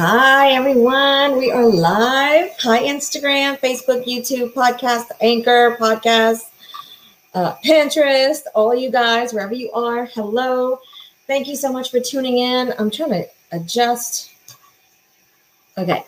Hi, 0.00 0.50
everyone. 0.50 1.38
We 1.38 1.50
are 1.50 1.66
live. 1.66 2.52
Hi, 2.60 2.84
Instagram, 2.84 3.58
Facebook, 3.58 4.06
YouTube, 4.06 4.52
podcast, 4.52 5.06
Anchor, 5.20 5.76
podcast, 5.80 6.50
uh, 7.34 7.56
Pinterest, 7.64 8.42
all 8.54 8.76
you 8.76 8.92
guys, 8.92 9.32
wherever 9.32 9.54
you 9.54 9.72
are. 9.72 10.04
Hello. 10.04 10.78
Thank 11.26 11.48
you 11.48 11.56
so 11.56 11.72
much 11.72 11.90
for 11.90 11.98
tuning 11.98 12.38
in. 12.38 12.72
I'm 12.78 12.92
trying 12.92 13.10
to 13.10 13.24
adjust. 13.50 14.30
Okay. 15.76 16.04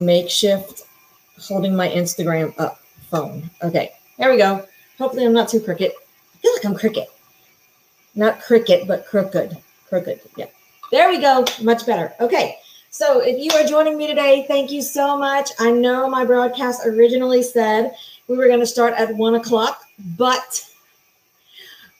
Makeshift 0.00 0.84
holding 1.38 1.76
my 1.76 1.90
Instagram 1.90 2.58
up 2.58 2.80
phone. 3.10 3.50
Okay. 3.62 3.92
There 4.16 4.30
we 4.30 4.38
go. 4.38 4.64
Hopefully, 4.96 5.26
I'm 5.26 5.34
not 5.34 5.50
too 5.50 5.60
crooked. 5.60 5.90
I 5.90 6.38
feel 6.38 6.52
like 6.54 6.64
I'm 6.64 6.74
crooked. 6.74 7.08
Not 8.14 8.40
cricket, 8.40 8.88
but 8.88 9.04
crooked. 9.04 9.54
Crooked. 9.90 10.22
Yeah. 10.38 10.46
There 10.90 11.10
we 11.10 11.20
go. 11.20 11.44
Much 11.62 11.84
better. 11.86 12.14
Okay. 12.20 12.58
So 12.90 13.20
if 13.20 13.38
you 13.38 13.50
are 13.58 13.66
joining 13.66 13.98
me 13.98 14.06
today, 14.06 14.46
thank 14.48 14.70
you 14.70 14.80
so 14.80 15.18
much. 15.18 15.50
I 15.58 15.70
know 15.70 16.08
my 16.08 16.24
broadcast 16.24 16.86
originally 16.86 17.42
said 17.42 17.94
we 18.26 18.36
were 18.36 18.46
going 18.46 18.60
to 18.60 18.66
start 18.66 18.94
at 18.94 19.14
one 19.14 19.34
o'clock, 19.34 19.82
but 20.16 20.64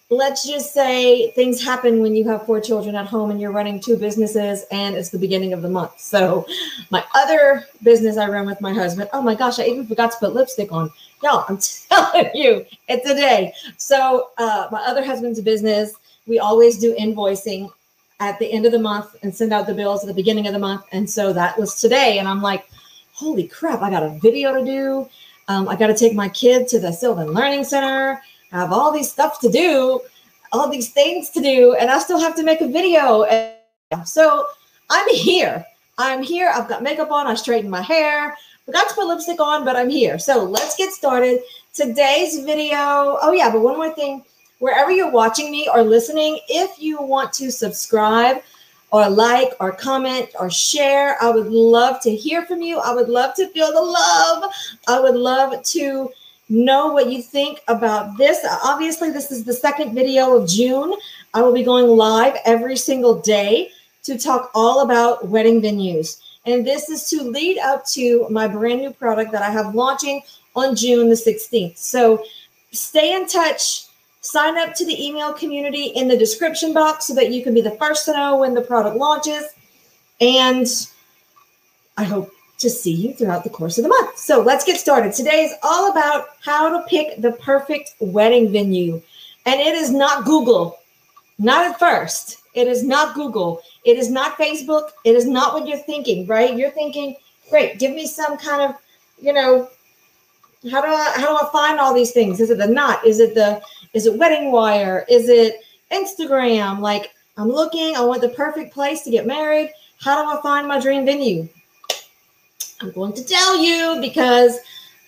let's 0.09 0.46
just 0.48 0.73
say 0.73 1.30
things 1.32 1.62
happen 1.62 2.01
when 2.01 2.16
you 2.16 2.27
have 2.27 2.46
four 2.46 2.60
children 2.60 2.95
at 2.95 3.06
home 3.06 3.30
and 3.30 3.38
you're 3.38 3.52
running 3.52 3.79
two 3.79 3.98
businesses 3.98 4.65
and 4.70 4.96
it's 4.96 5.10
the 5.10 5.18
beginning 5.18 5.52
of 5.52 5.60
the 5.60 5.68
month. 5.68 6.01
So 6.01 6.46
my 6.91 7.05
other 7.15 7.66
business 7.82 8.16
I 8.16 8.27
run 8.27 8.46
with 8.46 8.62
my 8.62 8.73
husband, 8.73 9.10
oh 9.12 9.20
my 9.20 9.34
gosh, 9.34 9.59
I 9.59 9.65
even 9.65 9.87
forgot 9.87 10.12
to 10.12 10.18
put 10.18 10.32
lipstick 10.32 10.73
on. 10.73 10.91
Y'all, 11.23 11.45
I'm 11.46 11.59
telling 11.91 12.30
you, 12.32 12.65
it's 12.88 13.09
a 13.09 13.15
day. 13.15 13.52
So 13.76 14.30
uh, 14.38 14.68
my 14.73 14.80
other 14.80 15.04
husband's 15.04 15.43
business, 15.43 15.93
we 16.26 16.38
always 16.38 16.79
do 16.79 16.95
invoicing 16.96 17.70
at 18.21 18.38
the 18.38 18.51
end 18.52 18.66
of 18.66 18.73
the 18.73 18.79
month 18.79 19.16
and 19.23 19.35
send 19.35 19.52
out 19.52 19.66
the 19.66 19.74
bills 19.74 20.02
at 20.02 20.09
the 20.09 20.15
beginning 20.15 20.47
of 20.47 20.52
the 20.52 20.59
month. 20.59 20.85
And 20.93 21.09
so 21.09 21.33
that 21.33 21.59
was 21.59 21.80
today. 21.80 22.19
And 22.19 22.27
I'm 22.27 22.43
like, 22.43 22.69
holy 23.13 23.47
crap, 23.47 23.83
I 23.83 23.91
got 23.91 24.02
a 24.02 24.19
video 24.21 24.52
to 24.52 24.65
do. 24.65 25.09
Um, 25.49 25.69
I 25.69 25.77
got 25.77 25.87
to 25.87 25.97
take 25.97 26.15
my 26.15 26.29
kid 26.29 26.69
to 26.69 26.80
the 26.80 26.93
Sylvan 26.93 27.33
Learning 27.33 27.65
Center. 27.65 28.21
I 28.52 28.59
have 28.59 28.73
all 28.73 28.93
these 28.93 29.10
stuff 29.10 29.41
to 29.41 29.51
do, 29.51 30.01
all 30.52 30.69
these 30.69 30.91
things 30.91 31.30
to 31.30 31.41
do, 31.41 31.75
and 31.75 31.91
I 31.91 31.99
still 31.99 32.19
have 32.19 32.35
to 32.37 32.43
make 32.43 32.60
a 32.60 32.69
video. 32.69 33.25
And 33.25 33.57
so 34.05 34.47
I'm 34.91 35.09
here. 35.10 35.65
I'm 35.97 36.23
here. 36.23 36.53
I've 36.55 36.69
got 36.69 36.82
makeup 36.82 37.10
on. 37.10 37.27
I 37.27 37.35
straightened 37.35 37.71
my 37.71 37.82
hair. 37.82 38.37
Forgot 38.66 38.88
to 38.91 38.95
put 38.95 39.07
lipstick 39.07 39.41
on, 39.41 39.65
but 39.65 39.77
I'm 39.77 39.88
here. 39.88 40.19
So 40.19 40.45
let's 40.45 40.77
get 40.77 40.93
started. 40.93 41.41
Today's 41.73 42.41
video. 42.41 42.77
Oh, 43.23 43.32
yeah, 43.35 43.51
but 43.51 43.63
one 43.63 43.77
more 43.77 43.93
thing 43.95 44.25
wherever 44.59 44.90
you're 44.90 45.10
watching 45.10 45.51
me 45.51 45.68
or 45.73 45.82
listening, 45.82 46.40
if 46.48 46.80
you 46.80 47.01
want 47.01 47.32
to 47.34 47.51
subscribe 47.51 48.42
or 48.90 49.09
like 49.09 49.52
or 49.60 49.73
comment 49.73 50.30
or 50.38 50.51
share, 50.51 51.16
I 51.23 51.30
would 51.30 51.48
love 51.48 52.01
to 52.02 52.14
hear 52.14 52.45
from 52.46 52.62
you. 52.62 52.79
I 52.79 52.95
would 52.95 53.09
love 53.09 53.34
to 53.36 53.48
feel 53.48 53.73
the 53.73 53.80
love. 53.80 54.51
I 54.86 55.01
would 55.01 55.14
love 55.14 55.62
to 55.62 56.10
know 56.48 56.92
what 56.92 57.10
you 57.10 57.23
think 57.23 57.60
about 57.68 58.16
this. 58.16 58.45
Obviously, 58.64 59.10
this 59.10 59.30
is 59.30 59.45
the 59.45 59.52
second 59.52 59.95
video 59.95 60.36
of 60.36 60.48
June. 60.48 60.95
I 61.34 61.42
will 61.42 61.52
be 61.52 61.62
going 61.62 61.86
live 61.86 62.36
every 62.46 62.76
single 62.76 63.20
day 63.20 63.70
to 64.04 64.19
talk 64.19 64.50
all 64.54 64.81
about 64.81 65.28
wedding 65.28 65.60
venues. 65.60 66.20
And 66.47 66.66
this 66.66 66.88
is 66.88 67.09
to 67.10 67.22
lead 67.22 67.59
up 67.59 67.84
to 67.88 68.26
my 68.31 68.48
brand 68.48 68.81
new 68.81 68.91
product 68.91 69.32
that 69.32 69.42
I 69.42 69.50
have 69.50 69.75
launching 69.75 70.22
on 70.56 70.75
June 70.75 71.10
the 71.10 71.14
16th. 71.14 71.76
So 71.76 72.25
stay 72.72 73.14
in 73.14 73.26
touch 73.26 73.88
Sign 74.28 74.59
up 74.59 74.75
to 74.75 74.84
the 74.84 75.06
email 75.06 75.32
community 75.32 75.84
in 75.84 76.06
the 76.06 76.15
description 76.15 76.75
box 76.75 77.06
so 77.06 77.15
that 77.15 77.32
you 77.32 77.43
can 77.43 77.54
be 77.54 77.62
the 77.62 77.70
first 77.76 78.04
to 78.04 78.12
know 78.12 78.36
when 78.36 78.53
the 78.53 78.60
product 78.60 78.94
launches. 78.94 79.44
And 80.20 80.66
I 81.97 82.04
hope 82.04 82.30
to 82.58 82.69
see 82.69 82.92
you 82.92 83.14
throughout 83.14 83.42
the 83.42 83.48
course 83.48 83.78
of 83.78 83.84
the 83.84 83.88
month. 83.88 84.19
So 84.19 84.42
let's 84.42 84.66
get 84.66 84.78
started. 84.78 85.14
Today 85.14 85.44
is 85.44 85.54
all 85.62 85.91
about 85.91 86.26
how 86.44 86.69
to 86.69 86.86
pick 86.88 87.22
the 87.22 87.32
perfect 87.41 87.94
wedding 88.00 88.53
venue. 88.53 89.00
And 89.47 89.60
it 89.62 89.75
is 89.75 89.91
not 89.91 90.26
Google, 90.26 90.76
not 91.38 91.64
at 91.64 91.78
first. 91.78 92.42
It 92.53 92.69
is 92.69 92.84
not 92.84 93.14
Google. 93.14 93.62
It 93.84 93.97
is 93.97 94.10
not 94.10 94.36
Facebook. 94.36 94.91
It 95.04 95.16
is 95.16 95.24
not 95.24 95.54
what 95.54 95.66
you're 95.66 95.78
thinking, 95.78 96.26
right? 96.26 96.54
You're 96.54 96.72
thinking, 96.72 97.16
great, 97.48 97.78
give 97.78 97.92
me 97.92 98.06
some 98.06 98.36
kind 98.36 98.60
of, 98.60 98.76
you 99.19 99.32
know, 99.32 99.70
how 100.70 100.80
do 100.80 100.88
I 100.88 101.12
how 101.16 101.28
do 101.28 101.47
I 101.47 101.50
find 101.53 101.78
all 101.78 101.94
these 101.94 102.10
things? 102.10 102.41
Is 102.41 102.50
it 102.50 102.58
the 102.58 102.66
knot? 102.66 103.06
Is 103.06 103.20
it 103.20 103.34
the 103.34 103.62
is 103.94 104.06
it 104.06 104.19
Wedding 104.19 104.53
Wire? 104.53 105.04
Is 105.09 105.28
it 105.28 105.60
Instagram? 105.91 106.81
Like, 106.81 107.12
I'm 107.37 107.49
looking, 107.49 107.97
I 107.97 108.00
want 108.00 108.21
the 108.21 108.31
perfect 108.31 108.72
place 108.75 109.03
to 109.03 109.10
get 109.10 109.26
married. 109.26 109.72
How 110.00 110.22
do 110.22 110.38
I 110.38 110.43
find 110.43 110.66
my 110.66 110.81
dream 110.81 111.04
venue? 111.06 111.49
I'm 112.81 112.93
going 112.93 113.12
to 113.15 113.25
tell 113.25 113.59
you 113.59 113.98
because 114.00 114.59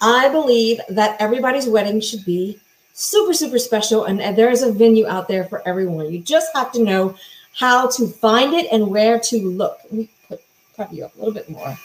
I 0.00 0.28
believe 0.28 0.80
that 0.88 1.20
everybody's 1.20 1.68
wedding 1.68 2.00
should 2.00 2.24
be 2.24 2.58
super, 2.94 3.32
super 3.32 3.58
special. 3.58 4.04
And 4.04 4.36
there 4.36 4.50
is 4.50 4.62
a 4.62 4.72
venue 4.72 5.06
out 5.06 5.28
there 5.28 5.44
for 5.44 5.66
everyone. 5.66 6.12
You 6.12 6.20
just 6.20 6.48
have 6.54 6.72
to 6.72 6.82
know 6.82 7.14
how 7.54 7.88
to 7.88 8.06
find 8.06 8.54
it 8.54 8.66
and 8.72 8.88
where 8.88 9.18
to 9.18 9.50
look. 9.50 9.78
Let 9.84 9.92
me 9.92 10.08
put 10.28 10.40
cover 10.76 10.94
you 10.94 11.04
up 11.04 11.14
a 11.14 11.18
little 11.18 11.34
bit 11.34 11.48
more. 11.50 11.76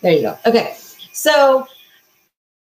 There 0.00 0.12
you 0.12 0.22
go. 0.22 0.38
Okay. 0.46 0.76
So 1.12 1.66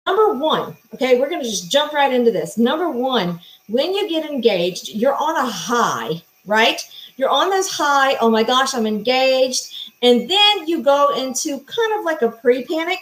Number 0.06 0.34
one, 0.34 0.76
okay, 0.94 1.18
we're 1.18 1.28
going 1.28 1.42
to 1.42 1.48
just 1.48 1.70
jump 1.70 1.92
right 1.92 2.12
into 2.12 2.30
this. 2.30 2.56
Number 2.56 2.88
one, 2.90 3.40
when 3.68 3.92
you 3.92 4.08
get 4.08 4.30
engaged, 4.30 4.90
you're 4.90 5.16
on 5.16 5.36
a 5.36 5.50
high, 5.50 6.22
right? 6.44 6.80
You're 7.16 7.30
on 7.30 7.50
this 7.50 7.68
high. 7.68 8.16
Oh 8.20 8.30
my 8.30 8.44
gosh, 8.44 8.72
I'm 8.72 8.86
engaged. 8.86 9.92
And 10.02 10.30
then 10.30 10.68
you 10.68 10.82
go 10.82 11.12
into 11.16 11.58
kind 11.60 11.98
of 11.98 12.04
like 12.04 12.22
a 12.22 12.30
pre 12.30 12.64
panic, 12.64 12.98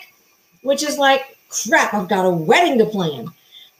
which 0.62 0.82
is 0.82 0.96
like, 0.96 1.36
crap, 1.50 1.92
I've 1.92 2.08
got 2.08 2.24
a 2.24 2.30
wedding 2.30 2.78
to 2.78 2.86
plan. 2.86 3.28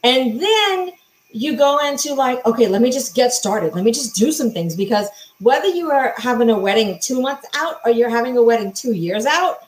And 0.02 0.38
then 0.38 0.90
you 1.30 1.56
go 1.56 1.78
into 1.86 2.14
like, 2.14 2.44
okay, 2.44 2.68
let 2.68 2.82
me 2.82 2.92
just 2.92 3.14
get 3.14 3.32
started. 3.32 3.74
Let 3.74 3.84
me 3.84 3.90
just 3.90 4.14
do 4.14 4.32
some 4.32 4.50
things 4.50 4.76
because 4.76 5.08
whether 5.40 5.66
you 5.66 5.90
are 5.90 6.14
having 6.18 6.50
a 6.50 6.58
wedding 6.58 6.98
two 7.00 7.22
months 7.22 7.48
out 7.54 7.76
or 7.84 7.90
you're 7.90 8.10
having 8.10 8.36
a 8.36 8.42
wedding 8.42 8.72
two 8.72 8.92
years 8.92 9.24
out, 9.24 9.66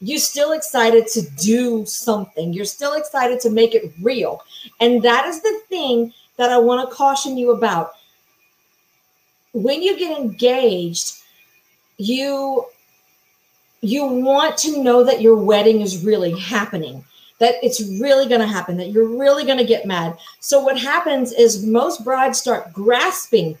you're 0.00 0.18
still 0.18 0.52
excited 0.52 1.06
to 1.08 1.22
do 1.22 1.84
something. 1.84 2.52
You're 2.52 2.64
still 2.64 2.94
excited 2.94 3.38
to 3.40 3.50
make 3.50 3.74
it 3.74 3.92
real. 4.00 4.42
And 4.80 5.02
that 5.02 5.26
is 5.26 5.42
the 5.42 5.60
thing 5.68 6.12
that 6.36 6.50
I 6.50 6.58
want 6.58 6.88
to 6.88 6.94
caution 6.94 7.36
you 7.36 7.50
about. 7.52 7.92
When 9.52 9.82
you 9.82 9.98
get 9.98 10.18
engaged, 10.18 11.16
you 11.98 12.64
you 13.82 14.06
want 14.06 14.58
to 14.58 14.82
know 14.82 15.04
that 15.04 15.20
your 15.22 15.36
wedding 15.36 15.80
is 15.80 16.04
really 16.04 16.38
happening 16.38 17.04
that 17.38 17.54
it's 17.62 17.80
really 17.98 18.28
going 18.28 18.40
to 18.40 18.46
happen 18.46 18.76
that 18.76 18.90
you're 18.90 19.08
really 19.08 19.44
going 19.44 19.58
to 19.58 19.64
get 19.64 19.86
mad 19.86 20.16
so 20.40 20.60
what 20.60 20.78
happens 20.78 21.32
is 21.32 21.64
most 21.64 22.04
brides 22.04 22.38
start 22.38 22.72
grasping 22.74 23.56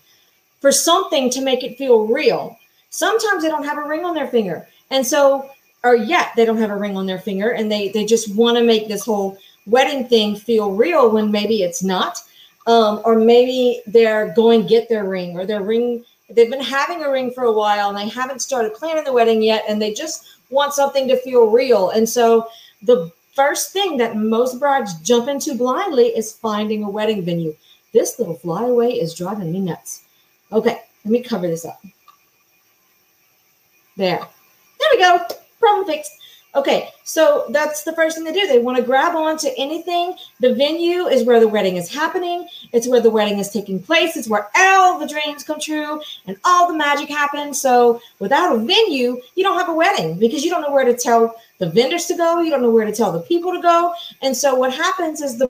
for 0.60 0.70
something 0.70 1.30
to 1.30 1.40
make 1.42 1.64
it 1.64 1.78
feel 1.78 2.06
real 2.06 2.58
sometimes 2.90 3.42
they 3.42 3.48
don't 3.48 3.64
have 3.64 3.78
a 3.78 3.88
ring 3.88 4.04
on 4.04 4.14
their 4.14 4.28
finger 4.28 4.66
and 4.90 5.06
so 5.06 5.50
or 5.84 5.94
yet 5.94 6.32
they 6.36 6.44
don't 6.44 6.58
have 6.58 6.70
a 6.70 6.76
ring 6.76 6.96
on 6.96 7.06
their 7.06 7.18
finger 7.18 7.50
and 7.50 7.70
they 7.70 7.88
they 7.88 8.04
just 8.04 8.34
want 8.34 8.56
to 8.56 8.64
make 8.64 8.88
this 8.88 9.04
whole 9.04 9.38
wedding 9.66 10.06
thing 10.06 10.36
feel 10.36 10.72
real 10.72 11.10
when 11.10 11.30
maybe 11.30 11.62
it's 11.62 11.82
not. 11.82 12.22
Um, 12.66 13.00
or 13.04 13.16
maybe 13.16 13.80
they're 13.86 14.34
going 14.34 14.66
get 14.66 14.88
their 14.88 15.08
ring 15.08 15.36
or 15.36 15.46
their 15.46 15.62
ring 15.62 16.04
they've 16.28 16.50
been 16.50 16.62
having 16.62 17.02
a 17.02 17.10
ring 17.10 17.32
for 17.32 17.44
a 17.44 17.52
while 17.52 17.88
and 17.88 17.98
they 17.98 18.08
haven't 18.08 18.40
started 18.40 18.74
planning 18.74 19.02
the 19.02 19.12
wedding 19.12 19.42
yet 19.42 19.64
and 19.66 19.80
they 19.80 19.92
just 19.92 20.38
want 20.50 20.74
something 20.74 21.08
to 21.08 21.16
feel 21.16 21.50
real. 21.50 21.90
And 21.90 22.08
so 22.08 22.48
the 22.82 23.10
first 23.32 23.72
thing 23.72 23.96
that 23.96 24.16
most 24.16 24.60
brides 24.60 24.94
jump 25.00 25.28
into 25.28 25.54
blindly 25.54 26.08
is 26.08 26.32
finding 26.32 26.84
a 26.84 26.90
wedding 26.90 27.24
venue. 27.24 27.56
This 27.92 28.18
little 28.18 28.36
flyaway 28.36 28.92
is 28.92 29.14
driving 29.14 29.50
me 29.50 29.60
nuts. 29.60 30.04
Okay 30.52 30.80
let 31.04 31.12
me 31.12 31.22
cover 31.22 31.48
this 31.48 31.64
up. 31.64 31.82
There. 33.96 34.18
There 34.18 34.88
we 34.92 34.98
go 34.98 35.26
problem 35.60 35.86
fixed. 35.86 36.12
Okay, 36.56 36.88
so 37.04 37.44
that's 37.50 37.84
the 37.84 37.92
first 37.92 38.16
thing 38.16 38.24
they 38.24 38.32
do. 38.32 38.48
They 38.48 38.58
want 38.58 38.76
to 38.76 38.82
grab 38.82 39.14
onto 39.14 39.50
anything. 39.56 40.16
The 40.40 40.52
venue 40.52 41.06
is 41.06 41.22
where 41.22 41.38
the 41.38 41.46
wedding 41.46 41.76
is 41.76 41.88
happening. 41.88 42.48
It's 42.72 42.88
where 42.88 43.00
the 43.00 43.10
wedding 43.10 43.38
is 43.38 43.50
taking 43.50 43.80
place. 43.80 44.16
It's 44.16 44.28
where 44.28 44.48
all 44.56 44.98
the 44.98 45.06
dreams 45.06 45.44
come 45.44 45.60
true 45.60 46.02
and 46.26 46.36
all 46.44 46.66
the 46.66 46.76
magic 46.76 47.08
happens. 47.08 47.60
So 47.60 48.00
without 48.18 48.56
a 48.56 48.58
venue, 48.58 49.20
you 49.36 49.44
don't 49.44 49.58
have 49.58 49.68
a 49.68 49.74
wedding 49.74 50.18
because 50.18 50.42
you 50.42 50.50
don't 50.50 50.62
know 50.62 50.72
where 50.72 50.84
to 50.84 50.96
tell 50.96 51.36
the 51.58 51.70
vendors 51.70 52.06
to 52.06 52.16
go. 52.16 52.40
You 52.40 52.50
don't 52.50 52.62
know 52.62 52.70
where 52.70 52.86
to 52.86 52.92
tell 52.92 53.12
the 53.12 53.20
people 53.20 53.52
to 53.52 53.62
go. 53.62 53.94
And 54.20 54.36
so 54.36 54.56
what 54.56 54.74
happens 54.74 55.20
is 55.20 55.38
the 55.38 55.48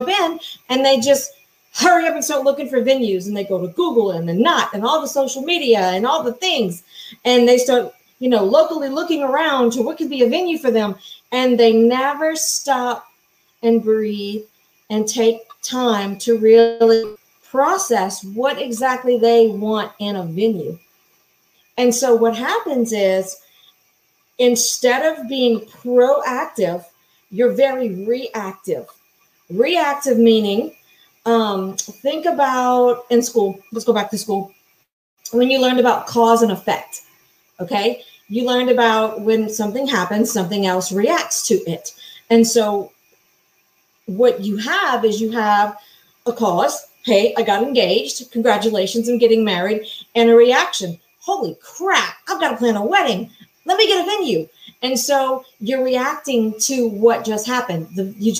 in 0.00 0.40
and 0.68 0.84
they 0.84 0.98
just 0.98 1.30
hurry 1.74 2.06
up 2.08 2.14
and 2.14 2.24
start 2.24 2.42
looking 2.42 2.68
for 2.68 2.82
venues 2.82 3.26
and 3.28 3.36
they 3.36 3.44
go 3.44 3.60
to 3.60 3.72
Google 3.74 4.12
and 4.12 4.28
the 4.28 4.34
Knot 4.34 4.70
and 4.74 4.84
all 4.84 5.00
the 5.00 5.06
social 5.06 5.42
media 5.42 5.80
and 5.80 6.06
all 6.06 6.22
the 6.22 6.32
things 6.32 6.82
and 7.24 7.46
they 7.46 7.58
start 7.58 7.92
you 8.20 8.28
know, 8.28 8.44
locally 8.44 8.88
looking 8.88 9.22
around 9.22 9.72
to 9.72 9.82
what 9.82 9.98
could 9.98 10.10
be 10.10 10.22
a 10.22 10.28
venue 10.28 10.58
for 10.58 10.70
them. 10.70 10.94
And 11.32 11.58
they 11.58 11.72
never 11.72 12.36
stop 12.36 13.06
and 13.62 13.82
breathe 13.82 14.44
and 14.90 15.08
take 15.08 15.40
time 15.62 16.18
to 16.18 16.38
really 16.38 17.16
process 17.42 18.22
what 18.22 18.60
exactly 18.60 19.18
they 19.18 19.48
want 19.48 19.92
in 19.98 20.16
a 20.16 20.24
venue. 20.24 20.78
And 21.78 21.94
so 21.94 22.14
what 22.14 22.36
happens 22.36 22.92
is 22.92 23.40
instead 24.38 25.18
of 25.18 25.28
being 25.28 25.60
proactive, 25.60 26.84
you're 27.30 27.52
very 27.52 28.04
reactive. 28.04 28.86
Reactive 29.48 30.18
meaning, 30.18 30.76
um, 31.24 31.76
think 31.76 32.26
about 32.26 33.06
in 33.10 33.22
school, 33.22 33.58
let's 33.72 33.84
go 33.84 33.92
back 33.92 34.10
to 34.10 34.18
school. 34.18 34.52
When 35.32 35.50
you 35.50 35.60
learned 35.60 35.80
about 35.80 36.06
cause 36.06 36.42
and 36.42 36.52
effect, 36.52 37.02
okay? 37.60 38.02
You 38.30 38.46
learned 38.46 38.70
about 38.70 39.22
when 39.22 39.50
something 39.50 39.88
happens, 39.88 40.30
something 40.30 40.64
else 40.64 40.92
reacts 40.92 41.46
to 41.48 41.54
it. 41.68 41.92
And 42.30 42.46
so 42.46 42.92
what 44.06 44.40
you 44.40 44.56
have 44.56 45.04
is 45.04 45.20
you 45.20 45.32
have 45.32 45.76
a 46.26 46.32
cause, 46.32 46.86
hey, 47.04 47.34
I 47.36 47.42
got 47.42 47.64
engaged, 47.64 48.30
congratulations, 48.30 49.08
I'm 49.08 49.18
getting 49.18 49.44
married, 49.44 49.82
and 50.14 50.30
a 50.30 50.34
reaction, 50.34 50.98
holy 51.18 51.56
crap, 51.60 52.14
I've 52.28 52.40
got 52.40 52.50
to 52.50 52.56
plan 52.56 52.76
a 52.76 52.84
wedding. 52.84 53.30
Let 53.66 53.78
me 53.78 53.88
get 53.88 54.06
a 54.06 54.08
venue. 54.08 54.48
And 54.82 54.98
so 54.98 55.44
you're 55.58 55.84
reacting 55.84 56.54
to 56.60 56.88
what 56.88 57.24
just 57.24 57.48
happened. 57.48 57.88
The, 57.96 58.14
you 58.16 58.34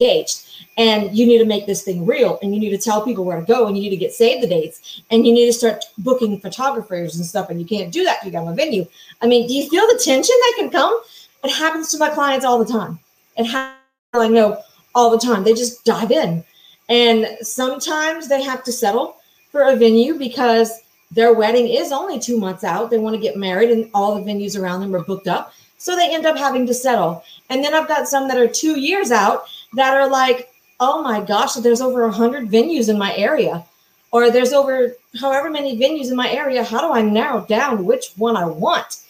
engaged. 0.00 0.46
And 0.76 1.16
you 1.16 1.26
need 1.26 1.38
to 1.38 1.44
make 1.44 1.66
this 1.66 1.82
thing 1.82 2.06
real 2.06 2.38
and 2.42 2.54
you 2.54 2.60
need 2.60 2.70
to 2.70 2.78
tell 2.78 3.04
people 3.04 3.24
where 3.24 3.38
to 3.38 3.46
go 3.46 3.66
and 3.66 3.76
you 3.76 3.82
need 3.82 3.90
to 3.90 3.96
get 3.96 4.12
save 4.12 4.40
the 4.40 4.48
dates 4.48 5.02
and 5.10 5.26
you 5.26 5.32
need 5.32 5.46
to 5.46 5.52
start 5.52 5.84
booking 5.98 6.40
photographers 6.40 7.16
and 7.16 7.26
stuff 7.26 7.50
and 7.50 7.60
you 7.60 7.66
can't 7.66 7.92
do 7.92 8.04
that 8.04 8.24
you 8.24 8.30
got 8.30 8.48
a 8.48 8.54
venue. 8.54 8.86
I 9.20 9.26
mean 9.26 9.46
do 9.46 9.54
you 9.54 9.68
feel 9.68 9.86
the 9.86 10.00
tension 10.02 10.36
that 10.40 10.54
can 10.56 10.70
come? 10.70 10.98
It 11.44 11.50
happens 11.50 11.90
to 11.90 11.98
my 11.98 12.08
clients 12.08 12.44
all 12.44 12.58
the 12.58 12.70
time. 12.70 12.98
It 13.36 13.44
happens 13.44 13.76
i 14.12 14.26
know 14.26 14.60
all 14.94 15.10
the 15.10 15.18
time. 15.18 15.44
They 15.44 15.52
just 15.52 15.84
dive 15.84 16.10
in. 16.10 16.42
And 16.88 17.28
sometimes 17.42 18.28
they 18.28 18.42
have 18.42 18.64
to 18.64 18.72
settle 18.72 19.16
for 19.52 19.62
a 19.62 19.76
venue 19.76 20.18
because 20.18 20.72
their 21.12 21.32
wedding 21.32 21.68
is 21.68 21.92
only 21.92 22.18
two 22.18 22.38
months 22.38 22.64
out. 22.64 22.90
They 22.90 22.98
want 22.98 23.14
to 23.14 23.22
get 23.22 23.36
married 23.36 23.70
and 23.70 23.88
all 23.94 24.14
the 24.14 24.28
venues 24.28 24.60
around 24.60 24.80
them 24.80 24.94
are 24.94 25.04
booked 25.04 25.28
up. 25.28 25.52
So 25.78 25.94
they 25.94 26.12
end 26.12 26.26
up 26.26 26.36
having 26.36 26.66
to 26.66 26.74
settle. 26.74 27.22
And 27.48 27.62
then 27.62 27.72
I've 27.72 27.88
got 27.88 28.08
some 28.08 28.26
that 28.28 28.36
are 28.36 28.48
two 28.48 28.78
years 28.80 29.10
out 29.12 29.44
that 29.74 29.94
are 29.94 30.08
like, 30.08 30.52
oh 30.80 31.02
my 31.02 31.20
gosh, 31.20 31.54
there's 31.54 31.80
over 31.80 32.04
a 32.04 32.12
hundred 32.12 32.48
venues 32.48 32.88
in 32.88 32.98
my 32.98 33.14
area, 33.16 33.64
or 34.12 34.30
there's 34.30 34.52
over 34.52 34.94
however 35.20 35.50
many 35.50 35.78
venues 35.78 36.10
in 36.10 36.16
my 36.16 36.30
area. 36.30 36.64
How 36.64 36.80
do 36.80 36.92
I 36.92 37.02
narrow 37.02 37.44
down 37.46 37.84
which 37.84 38.12
one 38.16 38.36
I 38.36 38.46
want? 38.46 39.00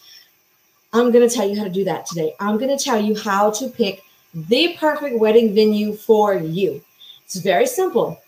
I'm 0.93 1.13
going 1.13 1.27
to 1.29 1.35
tell 1.35 1.49
you 1.49 1.57
how 1.57 1.65
to 1.65 1.71
do 1.71 1.85
that 1.85 2.07
today. 2.07 2.35
I'm 2.41 2.59
going 2.59 2.77
to 2.77 2.83
tell 2.83 3.01
you 3.01 3.15
how 3.15 3.51
to 3.53 3.69
pick 3.69 4.03
the 4.35 4.77
perfect 4.79 5.19
wedding 5.19 5.55
venue 5.55 5.93
for 5.93 6.35
you. 6.35 6.83
It's 7.25 7.37
very 7.37 7.67
simple. 7.67 8.21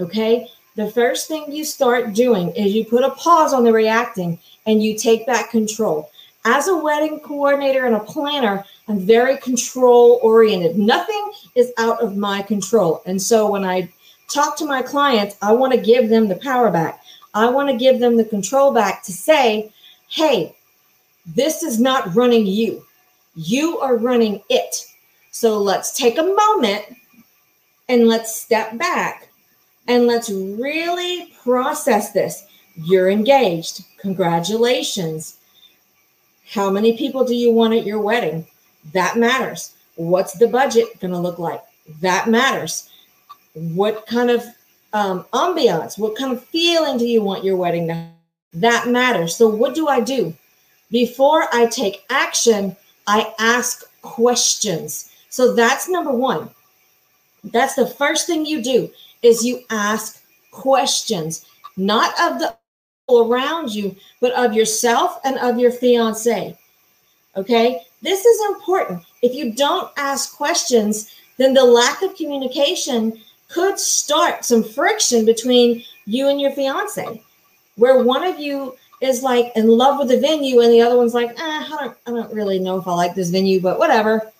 Okay. 0.00 0.48
The 0.74 0.90
first 0.90 1.28
thing 1.28 1.52
you 1.52 1.64
start 1.64 2.14
doing 2.14 2.50
is 2.56 2.72
you 2.72 2.84
put 2.84 3.04
a 3.04 3.10
pause 3.10 3.52
on 3.52 3.62
the 3.62 3.72
reacting 3.72 4.38
and 4.66 4.82
you 4.82 4.96
take 4.96 5.26
back 5.26 5.50
control 5.50 6.10
as 6.44 6.68
a 6.68 6.76
wedding 6.76 7.20
coordinator 7.20 7.86
and 7.86 7.94
a 7.94 8.00
planner, 8.00 8.64
I'm 8.88 8.98
very 8.98 9.36
control 9.36 10.18
oriented. 10.22 10.76
Nothing 10.76 11.32
is 11.54 11.72
out 11.78 12.02
of 12.02 12.16
my 12.16 12.42
control. 12.42 13.02
And 13.06 13.20
so 13.20 13.48
when 13.48 13.64
I 13.64 13.88
talk 14.28 14.56
to 14.58 14.66
my 14.66 14.82
clients, 14.82 15.36
I 15.40 15.52
want 15.52 15.72
to 15.72 15.80
give 15.80 16.08
them 16.08 16.28
the 16.28 16.36
power 16.36 16.70
back. 16.70 17.02
I 17.34 17.48
want 17.48 17.70
to 17.70 17.76
give 17.76 18.00
them 18.00 18.16
the 18.16 18.24
control 18.24 18.72
back 18.72 19.02
to 19.04 19.12
say, 19.12 19.72
hey, 20.08 20.54
this 21.26 21.62
is 21.62 21.78
not 21.78 22.14
running 22.14 22.46
you. 22.46 22.84
You 23.36 23.78
are 23.78 23.96
running 23.96 24.42
it. 24.50 24.86
So 25.30 25.58
let's 25.58 25.96
take 25.96 26.18
a 26.18 26.22
moment 26.22 26.96
and 27.88 28.08
let's 28.08 28.34
step 28.34 28.76
back 28.76 29.28
and 29.86 30.06
let's 30.06 30.28
really 30.28 31.32
process 31.42 32.12
this. 32.12 32.46
You're 32.74 33.10
engaged. 33.10 33.84
Congratulations 33.98 35.38
how 36.52 36.70
many 36.70 36.96
people 36.98 37.24
do 37.24 37.34
you 37.34 37.50
want 37.50 37.72
at 37.72 37.86
your 37.86 37.98
wedding? 37.98 38.46
That 38.92 39.16
matters. 39.16 39.72
What's 39.96 40.34
the 40.34 40.48
budget 40.48 41.00
going 41.00 41.12
to 41.12 41.18
look 41.18 41.38
like? 41.38 41.62
That 42.02 42.28
matters. 42.28 42.90
What 43.54 44.06
kind 44.06 44.30
of 44.30 44.44
um, 44.92 45.24
ambiance, 45.32 45.98
what 45.98 46.16
kind 46.16 46.32
of 46.32 46.44
feeling 46.44 46.98
do 46.98 47.06
you 47.06 47.22
want 47.22 47.42
your 47.42 47.56
wedding 47.56 47.86
to 47.88 47.94
have? 47.94 48.10
That 48.52 48.88
matters. 48.88 49.34
So, 49.34 49.48
what 49.48 49.74
do 49.74 49.88
I 49.88 50.00
do? 50.00 50.34
Before 50.90 51.46
I 51.54 51.66
take 51.66 52.04
action, 52.10 52.76
I 53.06 53.32
ask 53.38 53.84
questions. 54.02 55.10
So, 55.30 55.54
that's 55.54 55.88
number 55.88 56.12
one. 56.12 56.50
That's 57.44 57.74
the 57.74 57.86
first 57.86 58.26
thing 58.26 58.44
you 58.44 58.62
do 58.62 58.90
is 59.22 59.42
you 59.42 59.62
ask 59.70 60.22
questions, 60.50 61.46
not 61.78 62.10
of 62.20 62.38
the 62.38 62.54
around 63.10 63.74
you, 63.74 63.94
but 64.20 64.32
of 64.32 64.52
yourself 64.52 65.18
and 65.24 65.38
of 65.38 65.58
your 65.58 65.70
fiance. 65.70 66.56
Okay, 67.36 67.80
this 68.02 68.24
is 68.24 68.46
important. 68.54 69.02
If 69.22 69.34
you 69.34 69.52
don't 69.52 69.90
ask 69.96 70.36
questions, 70.36 71.14
then 71.38 71.54
the 71.54 71.64
lack 71.64 72.02
of 72.02 72.14
communication 72.16 73.20
could 73.48 73.78
start 73.78 74.44
some 74.44 74.62
friction 74.62 75.24
between 75.24 75.84
you 76.06 76.28
and 76.28 76.40
your 76.40 76.52
fiance, 76.52 77.22
where 77.76 78.02
one 78.02 78.24
of 78.24 78.38
you 78.38 78.76
is 79.00 79.22
like 79.22 79.52
in 79.56 79.66
love 79.66 79.98
with 79.98 80.08
the 80.08 80.20
venue 80.20 80.60
and 80.60 80.72
the 80.72 80.80
other 80.80 80.96
one's 80.96 81.14
like, 81.14 81.30
eh, 81.30 81.34
I 81.38 81.66
don't, 81.68 81.96
I 82.06 82.10
don't 82.10 82.32
really 82.32 82.58
know 82.58 82.78
if 82.78 82.86
I 82.86 82.94
like 82.94 83.14
this 83.14 83.30
venue, 83.30 83.60
but 83.60 83.78
whatever. 83.78 84.30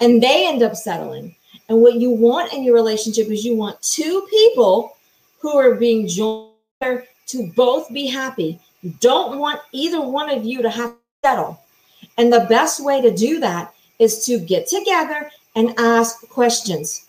And 0.00 0.22
they 0.22 0.46
end 0.46 0.62
up 0.62 0.76
settling. 0.76 1.34
And 1.68 1.80
what 1.80 1.94
you 1.94 2.10
want 2.10 2.52
in 2.52 2.62
your 2.62 2.74
relationship 2.74 3.28
is 3.28 3.44
you 3.44 3.56
want 3.56 3.80
two 3.80 4.26
people 4.28 4.96
who 5.38 5.56
are 5.56 5.74
being 5.74 6.06
joined 6.06 6.50
to 7.30 7.50
both 7.54 7.92
be 7.92 8.06
happy. 8.06 8.58
Don't 9.00 9.38
want 9.38 9.60
either 9.72 10.00
one 10.00 10.30
of 10.30 10.44
you 10.44 10.62
to 10.62 10.70
have 10.70 10.90
to 10.90 10.96
settle. 11.24 11.60
And 12.18 12.32
the 12.32 12.46
best 12.48 12.84
way 12.84 13.00
to 13.00 13.14
do 13.14 13.40
that 13.40 13.74
is 13.98 14.24
to 14.26 14.38
get 14.38 14.66
together 14.66 15.30
and 15.54 15.78
ask 15.78 16.26
questions. 16.28 17.06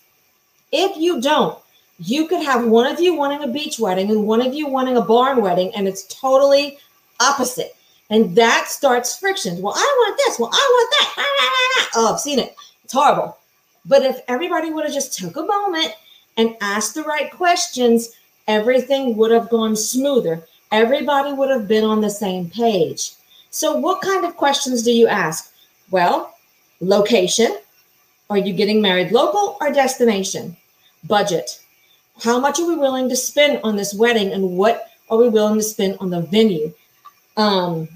If 0.71 0.97
you 0.97 1.21
don't, 1.21 1.57
you 1.99 2.27
could 2.27 2.43
have 2.43 2.65
one 2.65 2.91
of 2.91 2.99
you 2.99 3.13
wanting 3.13 3.43
a 3.43 3.47
beach 3.51 3.79
wedding 3.79 4.09
and 4.09 4.25
one 4.25 4.41
of 4.41 4.53
you 4.53 4.67
wanting 4.67 4.97
a 4.97 5.01
barn 5.01 5.41
wedding, 5.41 5.71
and 5.75 5.87
it's 5.87 6.03
totally 6.07 6.79
opposite. 7.19 7.75
And 8.09 8.35
that 8.35 8.67
starts 8.67 9.17
friction. 9.17 9.61
Well, 9.61 9.73
I 9.75 9.95
want 9.99 10.17
this. 10.17 10.39
Well, 10.39 10.49
I 10.51 10.55
want 10.57 10.95
that. 11.15 11.89
Oh, 11.95 12.13
I've 12.13 12.19
seen 12.19 12.39
it. 12.39 12.55
It's 12.83 12.93
horrible. 12.93 13.37
But 13.85 14.03
if 14.03 14.19
everybody 14.27 14.71
would 14.71 14.85
have 14.85 14.93
just 14.93 15.17
took 15.17 15.37
a 15.37 15.43
moment 15.43 15.93
and 16.37 16.55
asked 16.61 16.95
the 16.95 17.03
right 17.03 17.31
questions, 17.31 18.09
everything 18.47 19.15
would 19.17 19.31
have 19.31 19.49
gone 19.49 19.75
smoother. 19.75 20.43
Everybody 20.71 21.33
would 21.33 21.49
have 21.49 21.67
been 21.67 21.83
on 21.83 22.01
the 22.01 22.09
same 22.09 22.49
page. 22.49 23.13
So, 23.49 23.75
what 23.75 24.01
kind 24.01 24.25
of 24.25 24.37
questions 24.37 24.83
do 24.83 24.91
you 24.91 25.07
ask? 25.07 25.53
Well, 25.89 26.33
location. 26.79 27.57
Are 28.29 28.37
you 28.37 28.53
getting 28.53 28.81
married 28.81 29.11
local 29.11 29.57
or 29.59 29.73
destination? 29.73 30.55
Budget. 31.03 31.61
How 32.23 32.39
much 32.39 32.59
are 32.59 32.67
we 32.67 32.75
willing 32.75 33.09
to 33.09 33.15
spend 33.15 33.59
on 33.63 33.75
this 33.75 33.93
wedding 33.93 34.31
and 34.31 34.57
what 34.57 34.87
are 35.09 35.17
we 35.17 35.27
willing 35.27 35.57
to 35.57 35.63
spend 35.63 35.97
on 35.99 36.09
the 36.09 36.21
venue? 36.21 36.73
Um, 37.35 37.89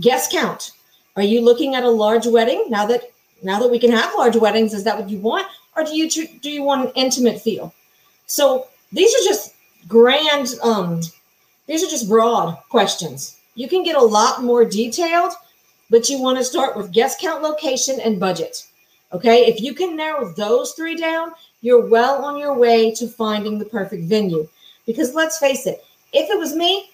guest 0.00 0.30
count. 0.32 0.72
Are 1.16 1.22
you 1.22 1.40
looking 1.40 1.74
at 1.74 1.84
a 1.84 1.90
large 1.90 2.26
wedding 2.26 2.66
now 2.68 2.86
that 2.86 3.12
now 3.42 3.58
that 3.58 3.70
we 3.70 3.78
can 3.78 3.90
have 3.90 4.12
large 4.16 4.36
weddings? 4.36 4.74
Is 4.74 4.84
that 4.84 4.98
what 4.98 5.08
you 5.08 5.18
want, 5.18 5.46
or 5.76 5.84
do 5.84 5.96
you 5.96 6.08
do 6.08 6.50
you 6.50 6.62
want 6.62 6.86
an 6.88 6.92
intimate 6.94 7.40
feel? 7.40 7.74
So 8.26 8.66
these 8.92 9.14
are 9.14 9.24
just 9.24 9.54
grand, 9.88 10.54
um, 10.62 11.00
these 11.66 11.82
are 11.82 11.90
just 11.90 12.08
broad 12.08 12.58
questions. 12.68 13.38
You 13.54 13.68
can 13.68 13.82
get 13.82 13.96
a 13.96 14.02
lot 14.02 14.42
more 14.42 14.64
detailed, 14.64 15.32
but 15.90 16.08
you 16.08 16.20
want 16.20 16.38
to 16.38 16.44
start 16.44 16.76
with 16.76 16.92
guest 16.92 17.20
count, 17.20 17.42
location, 17.42 18.00
and 18.00 18.20
budget. 18.20 18.66
Okay, 19.12 19.46
if 19.46 19.60
you 19.60 19.74
can 19.74 19.94
narrow 19.94 20.32
those 20.32 20.72
three 20.72 20.96
down, 20.96 21.32
you're 21.60 21.86
well 21.86 22.24
on 22.24 22.38
your 22.38 22.54
way 22.54 22.92
to 22.94 23.06
finding 23.06 23.58
the 23.58 23.64
perfect 23.64 24.04
venue. 24.04 24.48
Because 24.86 25.14
let's 25.14 25.38
face 25.38 25.66
it, 25.66 25.84
if 26.12 26.30
it 26.30 26.38
was 26.38 26.54
me, 26.54 26.90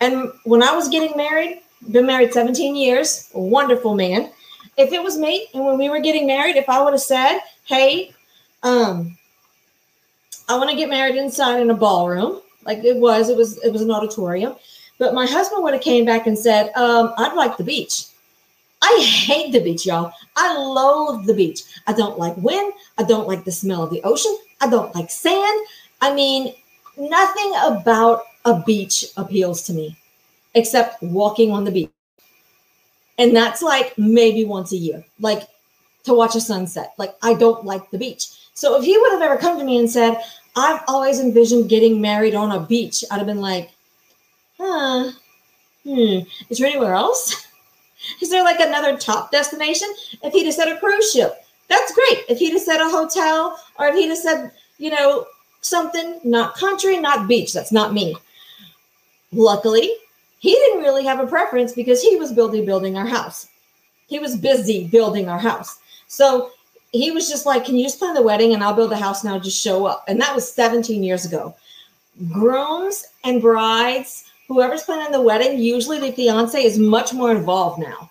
and 0.00 0.30
when 0.44 0.62
I 0.62 0.72
was 0.72 0.88
getting 0.88 1.16
married, 1.16 1.60
been 1.90 2.06
married 2.06 2.32
17 2.32 2.76
years, 2.76 3.28
wonderful 3.34 3.94
man. 3.94 4.30
If 4.76 4.92
it 4.92 5.02
was 5.02 5.18
me, 5.18 5.48
and 5.52 5.64
when 5.64 5.76
we 5.76 5.90
were 5.90 6.00
getting 6.00 6.26
married, 6.26 6.56
if 6.56 6.68
I 6.68 6.82
would 6.82 6.92
have 6.92 7.02
said, 7.02 7.40
"Hey, 7.64 8.14
um, 8.62 9.18
I 10.50 10.56
want 10.56 10.68
to 10.68 10.76
get 10.76 10.90
married 10.90 11.14
inside 11.14 11.60
in 11.60 11.70
a 11.70 11.74
ballroom, 11.74 12.40
like 12.66 12.84
it 12.84 12.96
was. 12.96 13.28
It 13.28 13.36
was 13.36 13.58
it 13.58 13.72
was 13.72 13.82
an 13.82 13.90
auditorium. 13.92 14.56
But 14.98 15.14
my 15.14 15.24
husband 15.24 15.62
would 15.62 15.74
have 15.74 15.82
came 15.82 16.04
back 16.04 16.26
and 16.26 16.36
said, 16.36 16.72
um, 16.74 17.14
"I'd 17.18 17.36
like 17.36 17.56
the 17.56 17.62
beach." 17.62 18.06
I 18.82 18.98
hate 19.00 19.52
the 19.52 19.60
beach, 19.60 19.86
y'all. 19.86 20.12
I 20.34 20.56
loathe 20.56 21.26
the 21.26 21.34
beach. 21.34 21.62
I 21.86 21.92
don't 21.92 22.18
like 22.18 22.36
wind. 22.38 22.72
I 22.98 23.04
don't 23.04 23.28
like 23.28 23.44
the 23.44 23.52
smell 23.52 23.84
of 23.84 23.90
the 23.90 24.02
ocean. 24.02 24.36
I 24.60 24.68
don't 24.68 24.92
like 24.94 25.10
sand. 25.10 25.66
I 26.00 26.12
mean, 26.12 26.54
nothing 26.96 27.52
about 27.62 28.22
a 28.44 28.60
beach 28.60 29.04
appeals 29.16 29.62
to 29.64 29.72
me 29.72 29.96
except 30.54 31.00
walking 31.02 31.52
on 31.52 31.64
the 31.64 31.70
beach. 31.70 31.90
And 33.18 33.36
that's 33.36 33.62
like 33.62 33.96
maybe 33.98 34.44
once 34.44 34.72
a 34.72 34.78
year, 34.78 35.04
like 35.20 35.46
to 36.04 36.14
watch 36.14 36.34
a 36.34 36.40
sunset. 36.40 36.94
Like, 36.96 37.14
I 37.22 37.34
don't 37.34 37.64
like 37.64 37.90
the 37.90 37.98
beach. 37.98 38.30
So 38.54 38.78
if 38.78 38.84
he 38.84 38.96
would 38.98 39.12
have 39.12 39.22
ever 39.22 39.36
come 39.36 39.58
to 39.58 39.64
me 39.64 39.78
and 39.78 39.90
said, 39.90 40.16
I've 40.56 40.82
always 40.88 41.20
envisioned 41.20 41.68
getting 41.68 42.00
married 42.00 42.34
on 42.34 42.52
a 42.52 42.60
beach. 42.60 43.04
I'd 43.10 43.18
have 43.18 43.26
been 43.26 43.40
like, 43.40 43.70
huh, 44.58 45.12
hmm, 45.84 46.18
is 46.48 46.58
there 46.58 46.68
anywhere 46.68 46.94
else? 46.94 47.46
Is 48.22 48.30
there 48.30 48.42
like 48.42 48.60
another 48.60 48.96
top 48.96 49.30
destination? 49.30 49.86
If 50.22 50.32
he'd 50.32 50.46
have 50.46 50.54
said 50.54 50.68
a 50.68 50.80
cruise 50.80 51.12
ship, 51.12 51.44
that's 51.68 51.92
great. 51.92 52.24
If 52.30 52.38
he'd 52.38 52.54
have 52.54 52.62
said 52.62 52.80
a 52.80 52.88
hotel 52.88 53.58
or 53.78 53.88
if 53.88 53.94
he'd 53.94 54.08
have 54.08 54.16
said, 54.16 54.52
you 54.78 54.90
know, 54.90 55.26
something, 55.60 56.18
not 56.24 56.56
country, 56.56 56.98
not 56.98 57.28
beach, 57.28 57.52
that's 57.52 57.72
not 57.72 57.92
me. 57.92 58.16
Luckily, 59.32 59.92
he 60.38 60.54
didn't 60.54 60.80
really 60.80 61.04
have 61.04 61.20
a 61.20 61.26
preference 61.26 61.74
because 61.74 62.02
he 62.02 62.16
was 62.16 62.32
building 62.32 62.64
building 62.64 62.96
our 62.96 63.06
house. 63.06 63.48
He 64.08 64.18
was 64.18 64.34
busy 64.34 64.88
building 64.88 65.28
our 65.28 65.38
house. 65.38 65.78
So 66.08 66.50
he 66.92 67.10
was 67.10 67.28
just 67.28 67.46
like, 67.46 67.64
Can 67.64 67.76
you 67.76 67.84
just 67.84 67.98
plan 67.98 68.14
the 68.14 68.22
wedding 68.22 68.54
and 68.54 68.62
I'll 68.62 68.74
build 68.74 68.90
the 68.90 68.96
house 68.96 69.24
now? 69.24 69.38
Just 69.38 69.60
show 69.60 69.86
up. 69.86 70.04
And 70.08 70.20
that 70.20 70.34
was 70.34 70.52
17 70.52 71.02
years 71.02 71.24
ago. 71.24 71.54
Grooms 72.32 73.06
and 73.24 73.40
brides, 73.40 74.24
whoever's 74.48 74.82
planning 74.82 75.12
the 75.12 75.22
wedding, 75.22 75.58
usually 75.58 75.98
the 75.98 76.12
fiance 76.12 76.62
is 76.62 76.78
much 76.78 77.12
more 77.12 77.30
involved 77.30 77.80
now. 77.80 78.10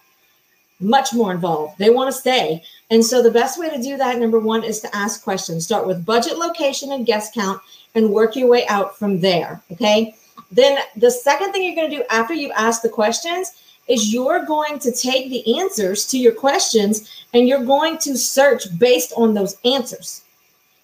Much 0.80 1.14
more 1.14 1.34
involved. 1.34 1.78
They 1.78 1.90
want 1.90 2.12
to 2.12 2.18
stay. 2.18 2.64
And 2.90 3.06
so 3.06 3.22
the 3.22 3.30
best 3.30 3.60
way 3.60 3.70
to 3.70 3.82
do 3.82 3.98
that, 3.98 4.18
number 4.18 4.40
one, 4.40 4.64
is 4.64 4.80
to 4.80 4.96
ask 4.96 5.24
questions. 5.24 5.66
Start 5.66 5.86
with 5.86 6.06
budget, 6.06 6.38
location, 6.38 6.94
and 6.94 7.06
guest 7.06 7.34
count 7.34 7.62
and 7.96 8.10
work 8.10 8.36
your 8.36 8.48
way 8.48 8.66
out 8.68 8.98
from 8.98 9.20
there. 9.20 9.62
Okay. 9.74 10.16
Then 10.52 10.80
the 10.96 11.12
second 11.12 11.52
thing 11.52 11.64
you're 11.64 11.76
going 11.76 11.92
to 11.92 11.98
do 11.98 12.04
after 12.10 12.34
you 12.34 12.52
ask 12.54 12.82
the 12.82 12.90
questions 12.90 13.52
is 13.90 14.14
you're 14.14 14.46
going 14.46 14.80
to 14.80 14.92
take 14.92 15.30
the 15.30 15.60
answers 15.60 16.06
to 16.08 16.18
your 16.18 16.32
questions 16.32 17.26
and 17.34 17.48
you're 17.48 17.66
going 17.66 17.98
to 17.98 18.16
search 18.18 18.66
based 18.78 19.12
on 19.18 19.34
those 19.34 19.58
answers. 19.66 20.22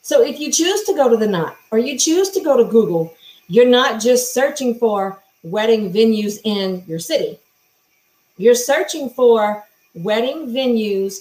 So 0.01 0.21
if 0.21 0.39
you 0.39 0.51
choose 0.51 0.83
to 0.83 0.93
go 0.93 1.09
to 1.09 1.15
the 1.15 1.27
knot 1.27 1.55
or 1.71 1.79
you 1.79 1.97
choose 1.97 2.29
to 2.31 2.43
go 2.43 2.57
to 2.57 2.69
Google, 2.69 3.13
you're 3.47 3.69
not 3.69 4.01
just 4.01 4.33
searching 4.33 4.75
for 4.75 5.21
wedding 5.43 5.93
venues 5.93 6.39
in 6.43 6.83
your 6.87 6.99
city. 6.99 7.39
You're 8.37 8.55
searching 8.55 9.09
for 9.09 9.63
wedding 9.93 10.47
venues 10.47 11.19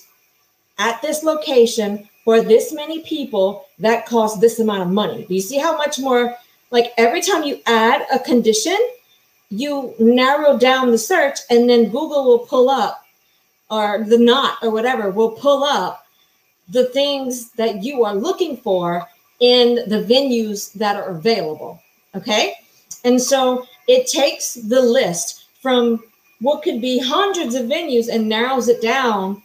at 0.79 1.01
this 1.03 1.23
location 1.23 2.09
for 2.25 2.41
this 2.41 2.73
many 2.73 3.01
people 3.03 3.67
that 3.79 4.07
cost 4.07 4.41
this 4.41 4.59
amount 4.59 4.83
of 4.83 4.89
money. 4.89 5.27
Do 5.27 5.35
you 5.35 5.43
see 5.43 5.59
how 5.59 5.77
much 5.77 5.99
more 5.99 6.35
like 6.71 6.93
every 6.97 7.21
time 7.21 7.45
you 7.45 7.61
add 7.67 8.07
a 8.13 8.19
condition, 8.19 8.77
you 9.59 9.95
narrow 9.99 10.59
down 10.59 10.91
the 10.91 10.99
search 10.99 11.39
and 11.51 11.69
then 11.69 11.85
Google 11.91 12.25
will 12.25 12.41
pull 12.41 12.69
up 12.69 13.05
or 13.71 14.05
the 14.05 14.19
knot 14.19 14.59
or 14.63 14.71
whatever 14.71 15.11
will 15.11 15.31
pull 15.31 15.65
up 15.65 16.07
the 16.69 16.87
things 16.87 17.51
that 17.53 17.83
you 17.83 18.05
are 18.05 18.15
looking 18.15 18.57
for 18.57 19.07
in 19.41 19.77
the 19.89 20.03
venues 20.03 20.73
that 20.75 20.97
are 20.97 21.11
available. 21.11 21.81
Okay. 22.15 22.55
And 23.05 23.21
so 23.21 23.67
it 23.87 24.07
takes 24.07 24.55
the 24.55 24.81
list 24.81 25.47
from 25.61 26.03
what 26.41 26.63
could 26.63 26.81
be 26.81 26.99
hundreds 26.99 27.55
of 27.55 27.67
venues 27.67 28.09
and 28.09 28.29
narrows 28.29 28.69
it 28.69 28.81
down 28.81 29.43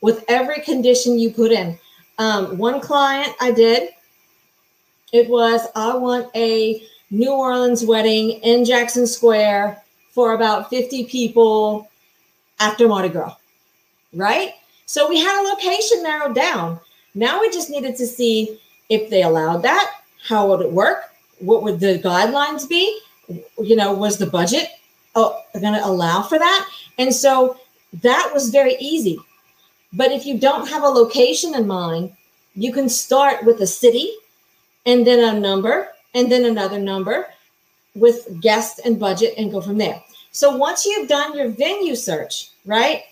with 0.00 0.24
every 0.28 0.60
condition 0.60 1.18
you 1.18 1.30
put 1.30 1.52
in. 1.52 1.78
Um, 2.18 2.58
one 2.58 2.80
client 2.80 3.34
I 3.40 3.50
did, 3.50 3.90
it 5.12 5.28
was 5.28 5.66
I 5.74 5.96
want 5.96 6.28
a 6.34 6.82
New 7.10 7.32
Orleans 7.32 7.84
wedding 7.84 8.30
in 8.42 8.64
Jackson 8.64 9.06
Square 9.06 9.82
for 10.12 10.34
about 10.34 10.70
50 10.70 11.04
people 11.04 11.88
after 12.60 12.86
Mardi 12.86 13.08
Gras, 13.08 13.36
right? 14.14 14.54
So 14.86 15.08
we 15.08 15.18
had 15.18 15.40
a 15.40 15.48
location 15.48 16.02
narrowed 16.02 16.34
down. 16.34 16.78
Now 17.14 17.40
we 17.40 17.50
just 17.50 17.70
needed 17.70 17.96
to 17.96 18.06
see 18.06 18.60
if 18.88 19.10
they 19.10 19.22
allowed 19.22 19.62
that, 19.62 20.02
how 20.26 20.48
would 20.48 20.60
it 20.60 20.72
work, 20.72 21.12
what 21.38 21.62
would 21.62 21.80
the 21.80 21.98
guidelines 21.98 22.68
be, 22.68 23.00
you 23.58 23.76
know, 23.76 23.92
was 23.92 24.18
the 24.18 24.26
budget 24.26 24.68
uh, 25.16 25.30
oh, 25.30 25.42
going 25.54 25.74
to 25.74 25.84
allow 25.84 26.22
for 26.22 26.38
that? 26.38 26.68
And 26.98 27.14
so 27.14 27.58
that 28.02 28.30
was 28.32 28.50
very 28.50 28.76
easy. 28.78 29.18
But 29.92 30.12
if 30.12 30.26
you 30.26 30.38
don't 30.38 30.68
have 30.68 30.84
a 30.84 30.88
location 30.88 31.54
in 31.54 31.66
mind, 31.66 32.12
you 32.54 32.72
can 32.72 32.88
start 32.88 33.44
with 33.44 33.60
a 33.60 33.66
city 33.66 34.12
and 34.86 35.06
then 35.06 35.36
a 35.36 35.38
number 35.38 35.88
and 36.14 36.30
then 36.30 36.44
another 36.44 36.78
number 36.78 37.26
with 37.94 38.40
guest 38.40 38.80
and 38.84 38.98
budget 38.98 39.34
and 39.36 39.50
go 39.50 39.60
from 39.60 39.78
there. 39.78 40.02
So 40.32 40.56
once 40.56 40.86
you've 40.86 41.08
done 41.08 41.36
your 41.36 41.48
venue 41.48 41.96
search, 41.96 42.50
right? 42.64 43.02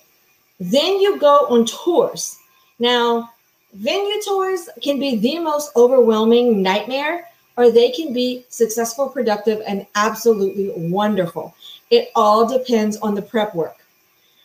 Then 0.60 1.00
you 1.00 1.18
go 1.18 1.46
on 1.50 1.64
tours. 1.66 2.38
Now, 2.78 3.30
venue 3.74 4.22
tours 4.22 4.68
can 4.82 4.98
be 4.98 5.16
the 5.16 5.38
most 5.38 5.72
overwhelming 5.76 6.62
nightmare, 6.62 7.28
or 7.56 7.70
they 7.70 7.90
can 7.90 8.12
be 8.12 8.44
successful, 8.48 9.08
productive, 9.08 9.62
and 9.66 9.84
absolutely 9.96 10.72
wonderful. 10.90 11.54
It 11.90 12.10
all 12.14 12.46
depends 12.46 12.96
on 12.98 13.14
the 13.14 13.22
prep 13.22 13.54
work. 13.54 13.76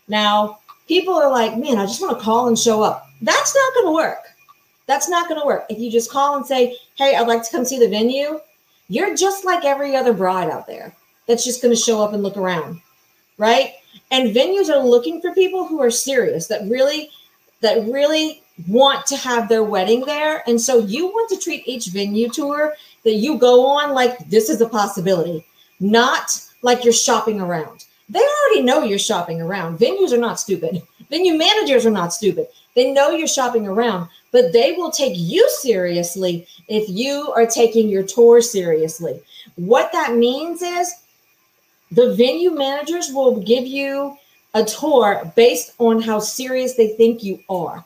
Now, 0.08 0.60
people 0.88 1.14
are 1.14 1.30
like, 1.30 1.58
man, 1.58 1.78
I 1.78 1.86
just 1.86 2.02
want 2.02 2.18
to 2.18 2.24
call 2.24 2.48
and 2.48 2.58
show 2.58 2.82
up. 2.82 3.08
That's 3.22 3.56
not 3.56 3.74
going 3.76 3.86
to 3.88 3.94
work. 3.94 4.33
That's 4.86 5.10
not 5.10 5.30
going 5.30 5.40
to 5.40 5.46
work. 5.46 5.66
If 5.70 5.80
you 5.80 5.90
just 5.90 6.12
call 6.12 6.36
and 6.36 6.46
say, 6.46 6.78
hey, 6.96 7.16
I'd 7.16 7.28
like 7.28 7.44
to 7.44 7.52
come 7.52 7.66
see 7.66 7.80
the 7.80 7.88
venue, 7.90 8.40
you're 8.90 9.16
just 9.16 9.46
like 9.46 9.66
every 9.66 9.96
other 9.96 10.14
bride 10.14 10.50
out 10.50 10.68
there 10.68 10.96
that's 11.28 11.46
just 11.46 11.62
going 11.62 11.74
to 11.74 11.80
show 11.80 12.02
up 12.02 12.14
and 12.14 12.22
look 12.22 12.38
around, 12.38 12.82
right? 13.38 13.74
And 14.12 14.36
venues 14.36 14.70
are 14.70 14.84
looking 14.84 15.22
for 15.22 15.34
people 15.34 15.66
who 15.66 15.82
are 15.82 15.92
serious, 15.92 16.48
that 16.48 16.68
really, 16.70 17.10
that 17.62 17.86
really 17.88 18.44
want 18.68 19.06
to 19.08 19.18
have 19.18 19.50
their 19.50 19.64
wedding 19.64 20.02
there. 20.02 20.44
And 20.48 20.60
so 20.60 20.80
you 20.80 21.08
want 21.08 21.30
to 21.30 21.38
treat 21.38 21.68
each 21.68 21.88
venue 21.88 22.30
tour 22.30 22.74
that 23.04 23.16
you 23.16 23.38
go 23.38 23.66
on 23.66 23.94
like 23.94 24.18
this 24.30 24.50
is 24.50 24.62
a 24.62 24.70
possibility, 24.70 25.46
not 25.80 26.40
like 26.62 26.84
you're 26.84 26.94
shopping 26.94 27.42
around. 27.42 27.86
They 28.10 28.20
already 28.20 28.64
know 28.64 28.84
you're 28.84 29.00
shopping 29.00 29.42
around. 29.42 29.80
Venues 29.80 30.12
are 30.12 30.18
not 30.18 30.40
stupid. 30.40 30.84
Venue 31.10 31.38
managers 31.38 31.86
are 31.86 31.92
not 31.92 32.14
stupid. 32.14 32.48
They 32.76 32.92
know 32.92 33.12
you're 33.12 33.28
shopping 33.28 33.68
around, 33.68 34.10
but 34.34 34.52
they 34.52 34.74
will 34.74 34.92
take 34.92 35.14
you 35.16 35.48
seriously 35.62 36.46
if 36.68 36.90
you 36.90 37.32
are 37.38 37.46
taking 37.46 37.88
your 37.88 38.04
tour 38.04 38.42
seriously. 38.42 39.22
What 39.56 39.92
that 39.94 40.16
means 40.16 40.62
is 40.62 40.92
the 41.92 42.16
venue 42.16 42.52
managers 42.52 43.12
will 43.14 43.40
give 43.40 43.66
you 43.66 44.18
a 44.56 44.66
tour 44.66 45.32
based 45.36 45.74
on 45.78 46.02
how 46.02 46.20
serious 46.20 46.74
they 46.74 46.90
think 46.90 47.24
you 47.24 47.42
are. 47.48 47.86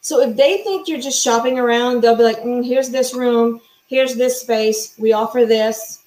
So 0.00 0.20
if 0.20 0.36
they 0.36 0.58
think 0.58 0.88
you're 0.88 1.00
just 1.00 1.22
shopping 1.22 1.58
around, 1.58 2.00
they'll 2.00 2.16
be 2.16 2.22
like, 2.22 2.40
mm, 2.40 2.64
here's 2.64 2.88
this 2.88 3.14
room, 3.14 3.60
here's 3.88 4.14
this 4.14 4.40
space, 4.40 4.94
we 4.98 5.12
offer 5.12 5.44
this. 5.44 6.02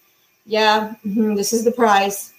Yeah, 0.45 0.95
mm-hmm, 1.05 1.35
this 1.35 1.53
is 1.53 1.63
the 1.63 1.71
price. 1.71 2.33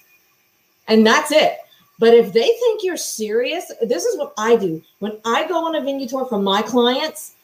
And 0.89 1.07
that's 1.07 1.31
it. 1.31 1.59
But 2.01 2.15
if 2.15 2.33
they 2.33 2.47
think 2.47 2.83
you're 2.83 2.97
serious, 2.97 3.71
this 3.79 4.05
is 4.05 4.17
what 4.17 4.33
I 4.35 4.55
do. 4.55 4.81
When 4.97 5.19
I 5.23 5.47
go 5.47 5.63
on 5.63 5.75
a 5.75 5.81
venue 5.81 6.07
tour 6.07 6.25
for 6.25 6.39
my 6.39 6.63
clients, 6.63 7.35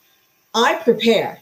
I 0.56 0.80
prepare. 0.84 1.40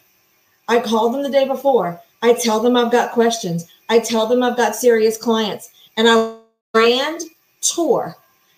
I 0.68 0.82
call 0.82 1.10
them 1.10 1.24
the 1.24 1.30
day 1.30 1.48
before. 1.48 2.02
I 2.22 2.34
tell 2.34 2.60
them 2.60 2.76
I've 2.76 2.92
got 2.92 3.14
questions. 3.14 3.68
I 3.88 4.00
tell 4.00 4.28
them 4.28 4.44
I've 4.44 4.58
got 4.58 4.76
serious 4.76 5.16
clients. 5.16 5.70
And 5.96 6.10
I 6.10 6.36
brand 6.74 7.22
tour, 7.62 8.18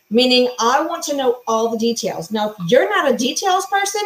meaning 0.10 0.50
I 0.60 0.84
want 0.84 1.04
to 1.04 1.16
know 1.16 1.42
all 1.48 1.70
the 1.70 1.78
details. 1.78 2.32
Now, 2.32 2.50
if 2.50 2.72
you're 2.72 2.90
not 2.90 3.12
a 3.12 3.16
details 3.16 3.68
person, 3.68 4.02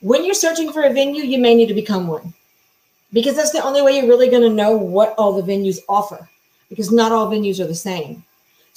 when 0.00 0.24
you're 0.24 0.32
searching 0.32 0.72
for 0.72 0.84
a 0.84 0.92
venue, 0.92 1.24
you 1.24 1.38
may 1.40 1.56
need 1.56 1.66
to 1.66 1.74
become 1.74 2.06
one 2.06 2.32
because 3.12 3.34
that's 3.34 3.50
the 3.50 3.64
only 3.64 3.82
way 3.82 3.96
you're 3.96 4.06
really 4.06 4.30
going 4.30 4.44
to 4.44 4.48
know 4.48 4.76
what 4.76 5.16
all 5.18 5.32
the 5.32 5.52
venues 5.52 5.80
offer 5.88 6.28
because 6.68 6.92
not 6.92 7.10
all 7.10 7.28
venues 7.28 7.58
are 7.58 7.66
the 7.66 7.74
same. 7.74 8.22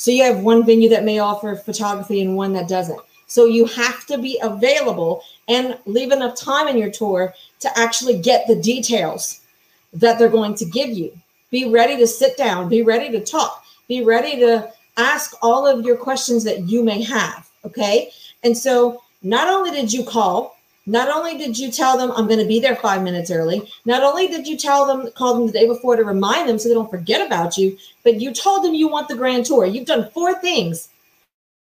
So 0.01 0.09
you 0.09 0.23
have 0.23 0.39
one 0.39 0.65
venue 0.65 0.89
that 0.89 1.05
may 1.05 1.19
offer 1.19 1.55
photography 1.55 2.23
and 2.23 2.35
one 2.35 2.53
that 2.53 2.67
doesn't. 2.67 2.99
So 3.27 3.45
you 3.45 3.67
have 3.67 4.03
to 4.07 4.17
be 4.17 4.39
available 4.41 5.21
and 5.47 5.77
leave 5.85 6.11
enough 6.11 6.35
time 6.35 6.67
in 6.67 6.75
your 6.75 6.89
tour 6.89 7.35
to 7.59 7.69
actually 7.77 8.17
get 8.17 8.47
the 8.47 8.59
details 8.59 9.41
that 9.93 10.17
they're 10.17 10.27
going 10.27 10.55
to 10.55 10.65
give 10.65 10.89
you. 10.89 11.15
Be 11.51 11.69
ready 11.69 11.97
to 11.97 12.07
sit 12.07 12.35
down, 12.35 12.67
be 12.67 12.81
ready 12.81 13.11
to 13.11 13.23
talk, 13.23 13.63
be 13.87 14.03
ready 14.03 14.39
to 14.39 14.73
ask 14.97 15.35
all 15.43 15.67
of 15.67 15.85
your 15.85 15.97
questions 15.97 16.43
that 16.45 16.67
you 16.67 16.83
may 16.83 17.03
have. 17.03 17.47
Okay. 17.63 18.09
And 18.43 18.57
so 18.57 19.03
not 19.21 19.49
only 19.49 19.69
did 19.69 19.93
you 19.93 20.03
call, 20.03 20.57
not 20.85 21.09
only 21.09 21.37
did 21.37 21.57
you 21.57 21.71
tell 21.71 21.97
them 21.97 22.11
I'm 22.11 22.27
going 22.27 22.39
to 22.39 22.45
be 22.45 22.59
there 22.59 22.75
five 22.75 23.03
minutes 23.03 23.29
early, 23.29 23.71
not 23.85 24.03
only 24.03 24.27
did 24.27 24.47
you 24.47 24.57
tell 24.57 24.85
them, 24.85 25.11
call 25.11 25.35
them 25.35 25.47
the 25.47 25.53
day 25.53 25.67
before 25.67 25.95
to 25.95 26.03
remind 26.03 26.49
them 26.49 26.57
so 26.57 26.69
they 26.69 26.75
don't 26.75 26.89
forget 26.89 27.25
about 27.25 27.57
you, 27.57 27.77
but 28.03 28.19
you 28.19 28.33
told 28.33 28.63
them 28.63 28.73
you 28.73 28.87
want 28.87 29.07
the 29.07 29.15
grand 29.15 29.45
tour. 29.45 29.65
You've 29.65 29.87
done 29.87 30.09
four 30.11 30.33
things. 30.41 30.89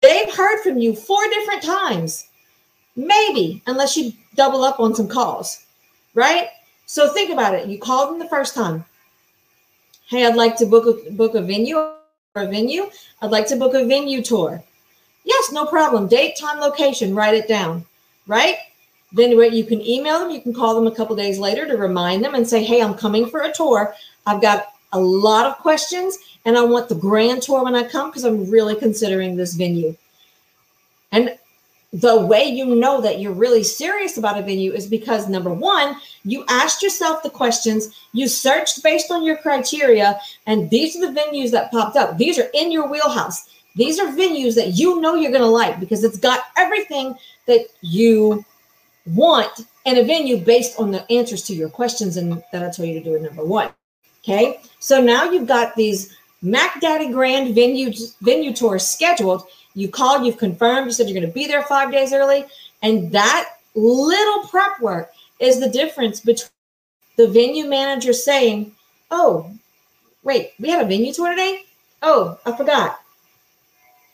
They've 0.02 0.34
heard 0.34 0.62
from 0.62 0.78
you 0.78 0.96
four 0.96 1.24
different 1.30 1.64
times, 1.64 2.28
maybe, 2.96 3.62
unless 3.68 3.96
you 3.96 4.14
double 4.36 4.64
up 4.64 4.80
on 4.80 4.96
some 4.96 5.08
calls, 5.08 5.66
right? 6.14 6.50
So 6.86 7.12
think 7.12 7.32
about 7.32 7.56
it. 7.56 7.68
You 7.68 7.80
called 7.80 8.10
them 8.10 8.20
the 8.20 8.30
first 8.30 8.54
time. 8.54 8.86
Hey, 10.08 10.26
I'd 10.26 10.36
like 10.36 10.56
to 10.58 10.66
book 10.66 10.86
a, 10.86 11.12
book 11.12 11.34
a 11.34 11.42
venue 11.42 11.78
or 11.78 11.96
a 12.36 12.48
venue. 12.48 12.90
I'd 13.22 13.32
like 13.32 13.48
to 13.48 13.56
book 13.56 13.74
a 13.74 13.86
venue 13.86 14.22
tour. 14.22 14.64
Yes, 15.24 15.52
no 15.52 15.66
problem. 15.66 16.08
Date, 16.08 16.38
time, 16.38 16.60
location. 16.60 17.16
Write 17.16 17.34
it 17.34 17.48
down, 17.48 17.86
right? 18.28 18.58
Then 19.12 19.32
you 19.32 19.64
can 19.64 19.82
email 19.82 20.20
them, 20.20 20.32
you 20.32 20.42
can 20.42 20.54
call 20.54 20.76
them 20.76 20.88
a 20.88 20.96
couple 20.96 21.16
days 21.16 21.40
later 21.40 21.66
to 21.68 21.78
remind 21.78 22.24
them 22.24 22.36
and 22.36 22.48
say, 22.48 22.64
hey, 22.64 22.82
I'm 22.82 22.96
coming 22.96 23.30
for 23.30 23.42
a 23.42 23.52
tour. 23.52 23.96
I've 24.26 24.42
got 24.42 24.74
a 24.92 25.00
lot 25.00 25.46
of 25.46 25.58
questions 25.58 26.18
and 26.46 26.58
I 26.58 26.64
want 26.64 26.90
the 26.90 26.96
grand 26.96 27.42
tour 27.42 27.64
when 27.64 27.76
I 27.76 27.84
come 27.84 28.10
because 28.10 28.24
I'm 28.24 28.50
really 28.50 28.76
considering 28.76 29.36
this 29.36 29.54
venue. 29.54 29.96
And 31.12 31.38
the 31.94 32.26
way 32.26 32.44
you 32.44 32.76
know 32.76 33.00
that 33.00 33.20
you're 33.20 33.32
really 33.32 33.64
serious 33.64 34.18
about 34.18 34.38
a 34.38 34.42
venue 34.42 34.74
is 34.74 34.86
because 34.86 35.30
number 35.30 35.54
one, 35.54 35.96
you 36.26 36.44
asked 36.50 36.84
yourself 36.84 37.24
the 37.24 37.30
questions, 37.30 37.96
you 38.12 38.28
searched 38.28 38.84
based 38.84 39.12
on 39.12 39.24
your 39.24 39.38
criteria, 39.38 40.20
and 40.46 40.70
these 40.70 40.98
are 40.98 41.10
the 41.10 41.18
venues 41.18 41.52
that 41.52 41.72
popped 41.72 41.96
up. 41.96 42.18
These 42.18 42.38
are 42.38 42.50
in 42.54 42.70
your 42.70 42.90
wheelhouse. 42.90 43.50
These 43.76 44.00
are 44.00 44.08
venues 44.08 44.56
that 44.56 44.74
you 44.74 45.00
know 45.00 45.16
you're 45.16 45.32
going 45.32 45.42
to 45.42 45.48
like 45.48 45.80
because 45.80 46.04
it's 46.04 46.18
got 46.18 46.42
everything 46.58 47.16
that 47.46 47.68
you 47.82 48.44
want 49.14 49.66
in 49.86 49.98
a 49.98 50.04
venue 50.04 50.38
based 50.38 50.80
on 50.80 50.92
the 50.92 51.10
answers 51.12 51.44
to 51.44 51.54
your 51.54 51.70
questions 51.70 52.18
and 52.18 52.44
that 52.52 52.64
I 52.64 52.72
told 52.72 52.90
you 52.90 52.96
to 52.96 53.04
do 53.04 53.16
at 53.16 53.22
number 53.22 53.46
one. 53.46 53.70
Okay, 54.24 54.60
so 54.80 55.02
now 55.02 55.30
you've 55.30 55.48
got 55.48 55.76
these 55.76 56.16
Mac 56.42 56.82
Daddy 56.82 57.12
Grand 57.12 57.54
venue 57.54 57.92
venue 58.22 58.54
tours 58.54 58.86
scheduled 58.88 59.48
you 59.76 59.90
called, 59.90 60.26
you've 60.26 60.38
confirmed, 60.38 60.88
you 60.88 60.94
said 60.94 61.08
you're 61.08 61.20
going 61.20 61.30
to 61.30 61.34
be 61.34 61.48
there 61.48 61.62
five 61.64 61.92
days 61.92 62.14
early. 62.14 62.46
And 62.82 63.12
that 63.12 63.58
little 63.76 64.48
prep 64.48 64.80
work 64.80 65.12
is 65.40 65.60
the 65.60 65.70
difference 65.70 66.22
between 66.22 66.50
the 67.18 67.28
venue 67.28 67.68
manager 67.68 68.14
saying, 68.14 68.74
Oh, 69.12 69.52
wait, 70.24 70.54
we 70.60 70.70
had 70.70 70.84
a 70.84 70.88
venue 70.88 71.14
tour 71.14 71.30
today? 71.30 71.64
Oh, 72.02 72.40
I 72.46 72.56
forgot. 72.56 73.00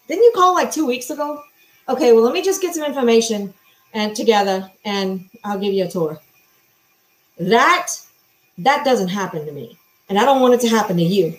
Didn't 0.07 0.23
you 0.23 0.31
call 0.35 0.55
like 0.55 0.71
two 0.71 0.85
weeks 0.85 1.09
ago? 1.11 1.41
Okay, 1.87 2.11
well, 2.11 2.23
let 2.23 2.33
me 2.33 2.41
just 2.41 2.61
get 2.61 2.73
some 2.73 2.83
information 2.83 3.53
and 3.93 4.15
together 4.15 4.69
and 4.85 5.29
I'll 5.43 5.59
give 5.59 5.73
you 5.73 5.85
a 5.85 5.89
tour. 5.89 6.19
That 7.39 7.89
that 8.57 8.85
doesn't 8.85 9.07
happen 9.07 9.45
to 9.45 9.51
me. 9.51 9.77
And 10.09 10.19
I 10.19 10.25
don't 10.25 10.41
want 10.41 10.53
it 10.53 10.61
to 10.61 10.69
happen 10.69 10.97
to 10.97 11.03
you. 11.03 11.37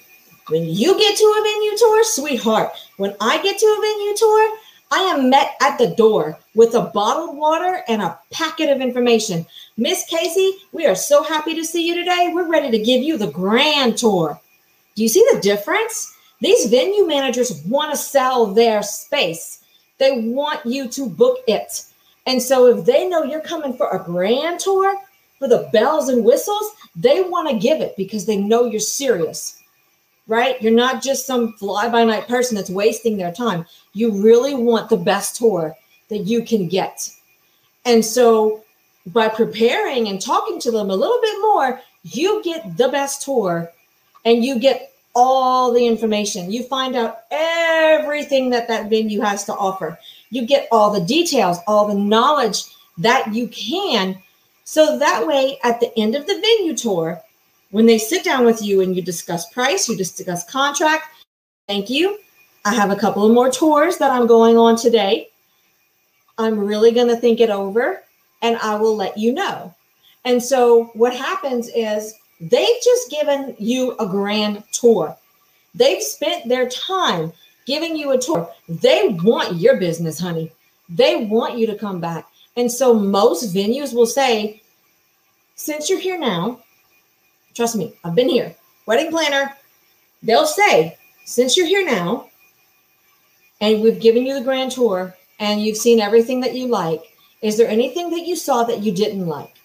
When 0.49 0.65
you 0.65 0.99
get 0.99 1.17
to 1.17 1.25
a 1.25 1.43
venue 1.43 1.77
tour, 1.77 2.05
sweetheart, 2.05 2.73
when 2.97 3.15
I 3.21 3.41
get 3.43 3.59
to 3.59 3.67
a 3.67 3.81
venue 3.81 4.17
tour, 4.17 4.59
I 4.91 5.01
am 5.15 5.31
met 5.31 5.57
at 5.61 5.79
the 5.79 5.95
door 5.95 6.39
with 6.55 6.75
a 6.75 6.91
bottled 6.93 7.37
water 7.37 7.83
and 7.89 8.03
a 8.03 8.19
packet 8.31 8.69
of 8.69 8.81
information. 8.81 9.47
Miss 9.77 10.05
Casey, 10.07 10.57
we 10.73 10.87
are 10.87 10.95
so 10.95 11.23
happy 11.23 11.55
to 11.55 11.65
see 11.65 11.87
you 11.87 11.95
today. 11.95 12.31
We're 12.33 12.51
ready 12.51 12.71
to 12.71 12.85
give 12.85 13.03
you 13.03 13.17
the 13.17 13.31
grand 13.31 13.97
tour. 13.97 14.39
Do 14.95 15.03
you 15.03 15.09
see 15.09 15.25
the 15.33 15.41
difference? 15.41 16.15
These 16.41 16.67
venue 16.67 17.07
managers 17.07 17.63
want 17.67 17.93
to 17.93 17.97
sell 17.97 18.47
their 18.47 18.83
space. 18.83 19.65
They 19.99 20.21
want 20.21 20.67
you 20.67 20.89
to 20.89 21.09
book 21.09 21.39
it. 21.47 21.85
And 22.27 22.41
so 22.41 22.67
if 22.67 22.85
they 22.85 23.09
know 23.09 23.25
you're 23.25 23.41
coming 23.41 23.75
for 23.75 23.91
a 23.91 24.03
grand 24.03 24.61
tour, 24.61 24.97
for 25.39 25.49
the 25.49 25.69
bells 25.73 26.09
and 26.09 26.25
whistles, 26.25 26.71
they 26.95 27.21
want 27.23 27.51
to 27.51 27.59
give 27.59 27.81
it 27.81 27.97
because 27.97 28.27
they 28.27 28.37
know 28.37 28.65
you're 28.65 28.81
serious 28.81 29.63
right? 30.27 30.61
You're 30.63 30.73
not 30.73 31.03
just 31.03 31.27
some 31.27 31.53
fly 31.55 31.89
by 31.89 32.05
night 32.05 32.29
person 32.29 32.57
that's 32.57 32.71
wasting 32.71 33.17
their 33.17 33.33
time. 33.33 33.67
You 33.93 34.23
really 34.23 34.55
want 34.55 34.89
the 34.89 34.97
best 34.97 35.37
tour 35.37 35.77
that 36.09 36.21
you 36.21 36.45
can 36.45 36.69
get. 36.69 37.11
And 37.85 38.05
so 38.05 38.63
by 39.07 39.29
preparing 39.29 40.09
and 40.09 40.21
talking 40.21 40.61
to 40.61 40.71
them 40.71 40.91
a 40.91 40.97
little 40.97 41.21
bit 41.21 41.37
more, 41.41 41.81
you 42.05 42.43
get 42.43 42.77
the 42.77 42.89
best 42.89 43.23
tour 43.23 43.71
and 44.25 44.45
you 44.45 44.59
get 44.59 44.93
all 45.15 45.73
the 45.73 45.87
information. 45.87 46.51
You 46.51 46.63
find 46.65 46.97
out 46.97 47.25
everything 47.31 48.51
that 48.51 48.69
that 48.69 48.89
venue 48.89 49.21
has 49.21 49.45
to 49.45 49.55
offer. 49.55 49.99
You 50.33 50.47
get 50.47 50.67
all 50.73 50.91
the 50.91 51.05
details, 51.05 51.59
all 51.67 51.87
the 51.87 51.95
knowledge 51.95 52.65
that 52.97 53.35
you 53.35 53.49
can. 53.49 54.17
So 54.65 54.99
that 54.99 55.27
way, 55.27 55.59
at 55.63 55.79
the 55.79 55.97
end 55.99 56.15
of 56.15 56.27
the 56.27 56.41
venue 56.41 56.75
tour, 56.75 57.21
when 57.71 57.85
they 57.85 57.99
sit 57.99 58.25
down 58.25 58.47
with 58.47 58.63
you 58.63 58.81
and 58.81 58.97
you 58.97 59.03
discuss 59.03 59.51
price, 59.53 59.91
you 59.91 59.97
discuss 59.97 60.51
contract, 60.51 61.05
thank 61.69 61.91
you. 61.91 62.19
I 62.65 62.73
have 62.75 62.91
a 62.91 62.97
couple 62.97 63.27
of 63.27 63.33
more 63.33 63.51
tours 63.51 63.99
that 63.99 64.11
I'm 64.11 64.27
going 64.27 64.57
on 64.57 64.77
today. 64.77 65.29
I'm 66.39 66.59
really 66.59 66.93
going 66.93 67.09
to 67.09 67.17
think 67.17 67.41
it 67.41 67.51
over 67.51 68.03
and 68.41 68.57
I 68.57 68.77
will 68.77 68.97
let 68.97 69.19
you 69.19 69.35
know. 69.35 69.75
And 70.25 70.43
so 70.43 70.85
what 70.95 71.15
happens 71.15 71.69
is 71.75 72.15
they've 72.41 72.83
just 72.83 73.11
given 73.11 73.55
you 73.59 73.97
a 73.99 74.07
grand 74.07 74.65
tour. 74.73 75.15
They've 75.75 76.03
spent 76.03 76.49
their 76.49 76.71
time 76.71 77.33
giving 77.67 77.97
you 77.97 78.13
a 78.13 78.19
tour. 78.19 78.51
They 78.69 79.17
want 79.23 79.57
your 79.57 79.77
business, 79.77 80.19
honey. 80.19 80.53
They 80.89 81.25
want 81.25 81.59
you 81.59 81.67
to 81.67 81.77
come 81.77 82.01
back. 82.01 82.27
And 82.57 82.71
so 82.71 82.93
most 82.93 83.55
venues 83.55 83.95
will 83.95 84.07
say, 84.07 84.63
since 85.55 85.89
you're 85.89 86.01
here 86.01 86.19
now, 86.19 86.61
Trust 87.55 87.77
me, 87.77 87.95
I've 88.03 88.15
been 88.15 88.29
here. 88.29 88.55
Wedding 88.87 89.11
planner, 89.11 89.55
they'll 90.23 90.47
say, 90.47 90.97
since 91.25 91.57
you're 91.57 91.67
here 91.67 91.85
now, 91.85 92.29
and 93.61 93.81
we've 93.81 94.01
given 94.01 94.27
you 94.27 94.35
the 94.35 94.45
grand 94.45 94.73
tour, 94.73 95.15
and 95.39 95.61
you've 95.61 95.77
seen 95.77 96.01
everything 96.01 96.41
that 96.41 96.55
you 96.55 96.67
like, 96.67 97.03
is 97.43 97.57
there 97.57 97.69
anything 97.69 98.11
that 98.11 98.27
you 98.27 98.37
saw 98.37 98.65
that 98.65 98.81
you 98.81 98.93
didn't 98.93 99.27
like? 99.27 99.61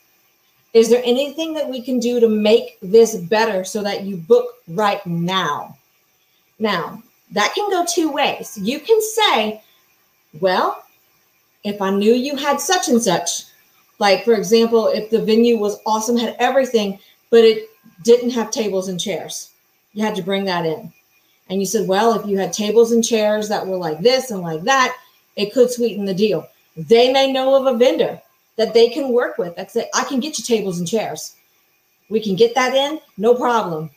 Is 0.73 0.89
there 0.89 1.01
anything 1.05 1.53
that 1.53 1.69
we 1.69 1.81
can 1.81 1.99
do 1.99 2.19
to 2.19 2.27
make 2.27 2.77
this 2.81 3.15
better 3.15 3.63
so 3.63 3.81
that 3.83 4.03
you 4.03 4.17
book 4.17 4.55
right 4.67 5.05
now? 5.05 5.77
Now, 6.59 7.01
that 7.31 7.53
can 7.53 7.69
go 7.69 7.85
two 7.85 8.11
ways. 8.11 8.57
You 8.61 8.79
can 8.79 9.01
say, 9.01 9.61
well, 10.39 10.83
if 11.63 11.81
I 11.81 11.91
knew 11.91 12.13
you 12.13 12.35
had 12.35 12.61
such 12.61 12.87
and 12.87 13.01
such, 13.01 13.43
like 13.99 14.23
for 14.23 14.33
example, 14.33 14.87
if 14.87 15.09
the 15.09 15.21
venue 15.21 15.57
was 15.57 15.79
awesome, 15.85 16.17
had 16.17 16.35
everything, 16.39 16.99
but 17.29 17.43
it 17.43 17.69
didn't 18.03 18.29
have 18.31 18.51
tables 18.51 18.87
and 18.87 18.99
chairs. 18.99 19.51
You 19.93 20.03
had 20.03 20.15
to 20.15 20.21
bring 20.23 20.45
that 20.45 20.65
in. 20.65 20.93
And 21.49 21.59
you 21.59 21.65
said, 21.65 21.87
well, 21.87 22.13
if 22.13 22.25
you 22.27 22.37
had 22.37 22.53
tables 22.53 22.91
and 22.91 23.03
chairs 23.03 23.49
that 23.49 23.65
were 23.65 23.77
like 23.77 23.99
this 23.99 24.31
and 24.31 24.41
like 24.41 24.61
that, 24.63 24.95
it 25.35 25.53
could 25.53 25.71
sweeten 25.71 26.05
the 26.05 26.13
deal. 26.13 26.47
They 26.75 27.11
may 27.11 27.31
know 27.31 27.55
of 27.55 27.73
a 27.73 27.77
vendor 27.77 28.21
that 28.57 28.73
they 28.73 28.89
can 28.89 29.13
work 29.13 29.37
with 29.37 29.55
that 29.55 29.71
say, 29.71 29.89
I 29.93 30.03
can 30.03 30.19
get 30.19 30.37
you 30.37 30.43
tables 30.43 30.79
and 30.79 30.87
chairs. 30.87 31.35
We 32.09 32.19
can 32.19 32.35
get 32.35 32.55
that 32.55 32.75
in, 32.75 32.99
no 33.17 33.35
problem. 33.35 33.89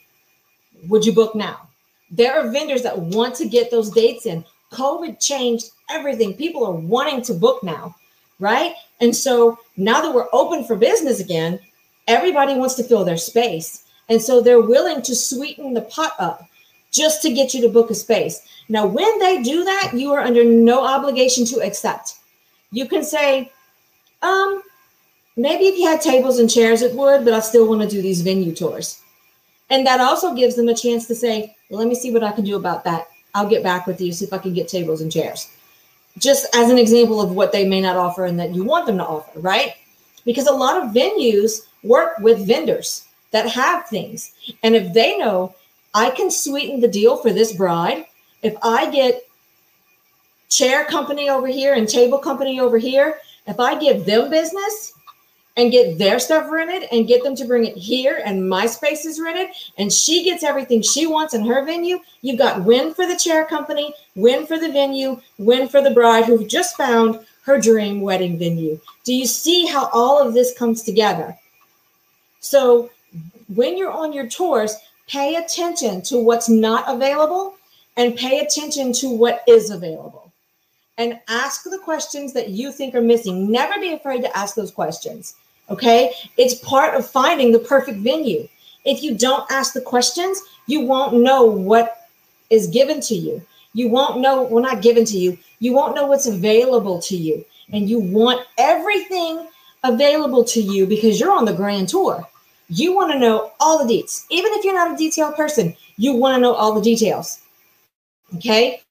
Would 0.88 1.04
you 1.04 1.12
book 1.12 1.34
now? 1.34 1.68
There 2.10 2.38
are 2.38 2.50
vendors 2.50 2.82
that 2.82 2.98
want 2.98 3.34
to 3.36 3.48
get 3.48 3.70
those 3.70 3.90
dates 3.90 4.26
in. 4.26 4.44
COVID 4.72 5.20
changed 5.20 5.70
everything. 5.90 6.34
People 6.34 6.66
are 6.66 6.72
wanting 6.72 7.22
to 7.22 7.34
book 7.34 7.62
now, 7.62 7.94
right? 8.38 8.74
And 9.00 9.14
so 9.14 9.58
now 9.76 10.00
that 10.00 10.14
we're 10.14 10.28
open 10.32 10.64
for 10.64 10.76
business 10.76 11.20
again, 11.20 11.58
everybody 12.06 12.54
wants 12.54 12.74
to 12.76 12.84
fill 12.84 13.04
their 13.04 13.16
space. 13.16 13.84
And 14.08 14.20
so 14.20 14.40
they're 14.40 14.60
willing 14.60 15.02
to 15.02 15.14
sweeten 15.14 15.72
the 15.72 15.82
pot 15.82 16.12
up 16.18 16.48
just 16.90 17.22
to 17.22 17.32
get 17.32 17.54
you 17.54 17.60
to 17.62 17.68
book 17.68 17.90
a 17.90 17.94
space. 17.94 18.42
Now, 18.68 18.86
when 18.86 19.18
they 19.18 19.42
do 19.42 19.64
that, 19.64 19.92
you 19.94 20.12
are 20.12 20.20
under 20.20 20.44
no 20.44 20.84
obligation 20.84 21.44
to 21.46 21.60
accept. 21.60 22.16
You 22.72 22.86
can 22.86 23.04
say, 23.04 23.52
um, 24.22 24.62
maybe 25.36 25.66
if 25.66 25.78
you 25.78 25.86
had 25.86 26.00
tables 26.00 26.38
and 26.38 26.50
chairs, 26.50 26.82
it 26.82 26.94
would, 26.94 27.24
but 27.24 27.34
I 27.34 27.40
still 27.40 27.68
want 27.68 27.82
to 27.82 27.88
do 27.88 28.02
these 28.02 28.22
venue 28.22 28.54
tours. 28.54 29.00
And 29.70 29.86
that 29.86 30.00
also 30.00 30.34
gives 30.34 30.56
them 30.56 30.68
a 30.68 30.74
chance 30.74 31.06
to 31.06 31.14
say, 31.14 31.56
let 31.70 31.88
me 31.88 31.94
see 31.94 32.12
what 32.12 32.24
I 32.24 32.32
can 32.32 32.44
do 32.44 32.56
about 32.56 32.84
that. 32.84 33.08
I'll 33.34 33.48
get 33.48 33.62
back 33.62 33.86
with 33.86 34.00
you, 34.00 34.12
see 34.12 34.24
if 34.24 34.32
I 34.32 34.38
can 34.38 34.52
get 34.52 34.68
tables 34.68 35.00
and 35.00 35.10
chairs. 35.10 35.48
Just 36.18 36.54
as 36.54 36.70
an 36.70 36.78
example 36.78 37.20
of 37.20 37.30
what 37.30 37.52
they 37.52 37.66
may 37.66 37.80
not 37.80 37.96
offer 37.96 38.24
and 38.24 38.38
that 38.40 38.54
you 38.54 38.64
want 38.64 38.86
them 38.86 38.98
to 38.98 39.06
offer, 39.06 39.38
right? 39.38 39.74
Because 40.24 40.48
a 40.48 40.52
lot 40.52 40.82
of 40.82 40.92
venues 40.92 41.66
work 41.82 42.18
with 42.18 42.46
vendors 42.46 43.06
that 43.30 43.48
have 43.48 43.86
things. 43.86 44.34
And 44.62 44.74
if 44.74 44.92
they 44.92 45.16
know 45.16 45.54
I 45.94 46.10
can 46.10 46.30
sweeten 46.30 46.80
the 46.80 46.88
deal 46.88 47.16
for 47.16 47.32
this 47.32 47.52
bride, 47.52 48.06
if 48.42 48.54
I 48.62 48.90
get 48.90 49.22
chair 50.48 50.84
company 50.84 51.30
over 51.30 51.46
here 51.46 51.74
and 51.74 51.88
table 51.88 52.18
company 52.18 52.58
over 52.58 52.78
here, 52.78 53.18
if 53.46 53.60
I 53.60 53.78
give 53.78 54.04
them 54.04 54.30
business 54.30 54.92
and 55.60 55.70
get 55.70 55.98
their 55.98 56.18
stuff 56.18 56.50
rented 56.50 56.88
and 56.90 57.06
get 57.06 57.22
them 57.22 57.36
to 57.36 57.44
bring 57.44 57.66
it 57.66 57.76
here 57.76 58.22
and 58.24 58.48
my 58.48 58.64
space 58.64 59.04
is 59.04 59.20
rented 59.20 59.54
and 59.76 59.92
she 59.92 60.24
gets 60.24 60.42
everything 60.42 60.80
she 60.80 61.06
wants 61.06 61.34
in 61.34 61.44
her 61.44 61.62
venue, 61.66 61.98
you've 62.22 62.38
got 62.38 62.64
win 62.64 62.94
for 62.94 63.06
the 63.06 63.16
chair 63.16 63.44
company, 63.44 63.92
win 64.16 64.46
for 64.46 64.58
the 64.58 64.72
venue, 64.72 65.20
win 65.36 65.68
for 65.68 65.82
the 65.82 65.90
bride 65.90 66.24
who 66.24 66.46
just 66.46 66.78
found 66.78 67.20
her 67.42 67.60
dream 67.60 68.00
wedding 68.00 68.38
venue. 68.38 68.80
Do 69.04 69.14
you 69.14 69.26
see 69.26 69.66
how 69.66 69.90
all 69.92 70.18
of 70.26 70.32
this 70.32 70.56
comes 70.56 70.82
together? 70.82 71.36
So 72.40 72.90
when 73.54 73.76
you're 73.76 73.92
on 73.92 74.14
your 74.14 74.28
tours, 74.28 74.76
pay 75.08 75.34
attention 75.34 76.00
to 76.02 76.18
what's 76.18 76.48
not 76.48 76.84
available 76.88 77.56
and 77.98 78.16
pay 78.16 78.40
attention 78.40 78.94
to 78.94 79.10
what 79.10 79.42
is 79.46 79.68
available. 79.68 80.32
And 80.96 81.20
ask 81.28 81.64
the 81.64 81.78
questions 81.78 82.32
that 82.32 82.48
you 82.48 82.72
think 82.72 82.94
are 82.94 83.00
missing. 83.00 83.50
Never 83.50 83.78
be 83.78 83.92
afraid 83.92 84.22
to 84.22 84.36
ask 84.36 84.54
those 84.54 84.70
questions. 84.70 85.34
Okay. 85.70 86.12
It's 86.36 86.54
part 86.54 86.94
of 86.94 87.08
finding 87.08 87.52
the 87.52 87.58
perfect 87.60 87.98
venue. 87.98 88.48
If 88.84 89.02
you 89.02 89.14
don't 89.16 89.50
ask 89.50 89.72
the 89.72 89.80
questions, 89.80 90.40
you 90.66 90.80
won't 90.82 91.14
know 91.14 91.44
what 91.44 92.08
is 92.50 92.66
given 92.66 93.00
to 93.02 93.14
you. 93.14 93.42
You 93.72 93.88
won't 93.88 94.20
know, 94.20 94.42
well, 94.42 94.62
not 94.62 94.82
given 94.82 95.04
to 95.06 95.16
you, 95.16 95.38
you 95.60 95.72
won't 95.72 95.94
know 95.94 96.06
what's 96.06 96.26
available 96.26 97.00
to 97.02 97.16
you. 97.16 97.44
And 97.72 97.88
you 97.88 98.00
want 98.00 98.46
everything 98.58 99.46
available 99.84 100.42
to 100.44 100.60
you 100.60 100.86
because 100.86 101.20
you're 101.20 101.32
on 101.32 101.44
the 101.44 101.52
grand 101.52 101.88
tour 101.88 102.26
You 102.68 102.94
want 102.94 103.12
to 103.12 103.18
know 103.18 103.52
all 103.60 103.84
the 103.84 103.92
deets. 103.92 104.24
Even 104.30 104.52
if 104.54 104.64
you're 104.64 104.74
not 104.74 104.92
a 104.92 104.96
detailed 104.96 105.36
person, 105.36 105.76
you 105.96 106.14
want 106.14 106.34
to 106.36 106.40
know 106.40 106.54
all 106.54 106.74
the 106.74 106.80
details. 106.80 107.40
Okay? 108.36 108.82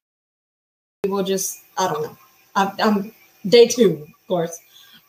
We'll 1.05 1.23
just, 1.23 1.63
I 1.77 1.87
don't 1.87 2.03
know. 2.03 2.17
I'm, 2.55 2.71
I'm 2.79 3.11
day 3.47 3.67
two, 3.67 4.05
of 4.07 4.27
course. 4.27 4.59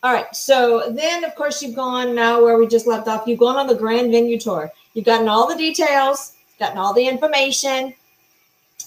All 0.03 0.13
right. 0.13 0.35
So 0.35 0.91
then, 0.91 1.23
of 1.23 1.35
course, 1.35 1.61
you've 1.61 1.75
gone 1.75 2.15
now 2.15 2.41
where 2.41 2.57
we 2.57 2.67
just 2.67 2.87
left 2.87 3.07
off. 3.07 3.27
You've 3.27 3.39
gone 3.39 3.57
on 3.57 3.67
the 3.67 3.75
grand 3.75 4.11
venue 4.11 4.39
tour. 4.39 4.71
You've 4.93 5.05
gotten 5.05 5.29
all 5.29 5.47
the 5.47 5.55
details, 5.55 6.33
gotten 6.59 6.77
all 6.77 6.93
the 6.93 7.07
information, 7.07 7.93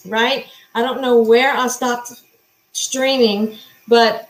right? 0.07 0.47
I 0.75 0.83
don't 0.83 1.01
know 1.01 1.21
where 1.21 1.53
I 1.55 1.69
stopped 1.69 2.23
streaming, 2.73 3.57
but 3.87 4.29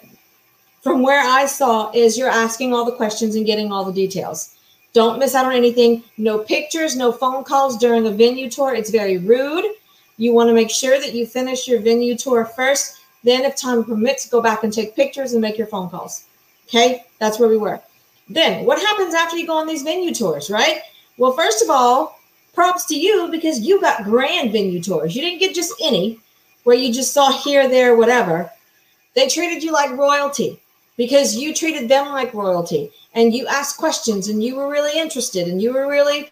from 0.83 1.03
where 1.03 1.23
I 1.23 1.47
saw 1.47 1.91
is 1.93 2.19
you're 2.19 2.29
asking 2.29 2.75
all 2.75 2.85
the 2.85 2.93
questions 2.97 3.35
and 3.35 3.47
getting 3.47 3.73
all 3.73 3.85
the 3.85 3.93
details. 3.93 4.55
Don't 4.93 5.19
miss 5.19 5.35
out 5.35 5.47
on 5.47 5.53
anything. 5.53 6.05
No 6.19 6.39
pictures, 6.39 6.95
no 6.95 7.11
phone 7.11 7.43
calls 7.43 7.79
during 7.79 8.07
a 8.07 8.11
venue 8.11 8.51
tour. 8.51 8.75
It's 8.75 8.91
very 8.91 9.17
rude. 9.17 9.65
You 10.19 10.33
want 10.33 10.49
to 10.49 10.55
make 10.55 10.71
sure 10.71 11.01
that 11.01 11.15
you 11.15 11.27
finish 11.27 11.67
your 11.67 11.81
venue 11.81 12.17
tour 12.17 12.45
first. 12.45 12.99
Then, 13.25 13.45
if 13.45 13.57
time 13.57 13.83
permits, 13.83 14.29
go 14.29 14.43
back 14.43 14.63
and 14.63 14.73
take 14.73 14.95
pictures 14.95 15.33
and 15.33 15.41
make 15.41 15.57
your 15.57 15.67
phone 15.67 15.89
calls. 15.89 16.27
Okay, 16.69 17.05
that's 17.19 17.39
where 17.39 17.49
we 17.49 17.57
were. 17.57 17.81
Then, 18.29 18.65
what 18.65 18.81
happens 18.81 19.15
after 19.15 19.37
you 19.37 19.47
go 19.47 19.57
on 19.57 19.67
these 19.67 19.83
venue 19.83 20.15
tours, 20.15 20.51
right? 20.51 20.81
Well, 21.19 21.33
first 21.33 21.63
of 21.63 21.71
all, 21.71 22.19
props 22.55 22.87
to 22.87 22.97
you 22.97 23.29
because 23.31 23.61
you 23.61 23.81
got 23.81 24.05
grand 24.05 24.53
venue 24.53 24.83
tours. 24.83 25.15
You 25.15 25.23
didn't 25.23 25.41
get 25.41 25.55
just 25.55 25.75
any 25.83 26.19
where 26.63 26.77
you 26.77 26.93
just 26.93 27.13
saw 27.13 27.31
here, 27.31 27.69
there, 27.69 27.97
whatever. 27.97 28.51
They 29.15 29.29
treated 29.29 29.63
you 29.63 29.73
like 29.73 29.91
royalty 29.91 30.61
because 30.97 31.37
you 31.37 31.55
treated 31.55 31.89
them 31.89 32.09
like 32.09 32.35
royalty 32.35 32.91
and 33.15 33.35
you 33.35 33.47
asked 33.47 33.77
questions 33.77 34.29
and 34.29 34.43
you 34.43 34.57
were 34.57 34.71
really 34.71 34.99
interested 34.99 35.49
and 35.49 35.61
you 35.61 35.73
were 35.73 35.89
really 35.89 36.31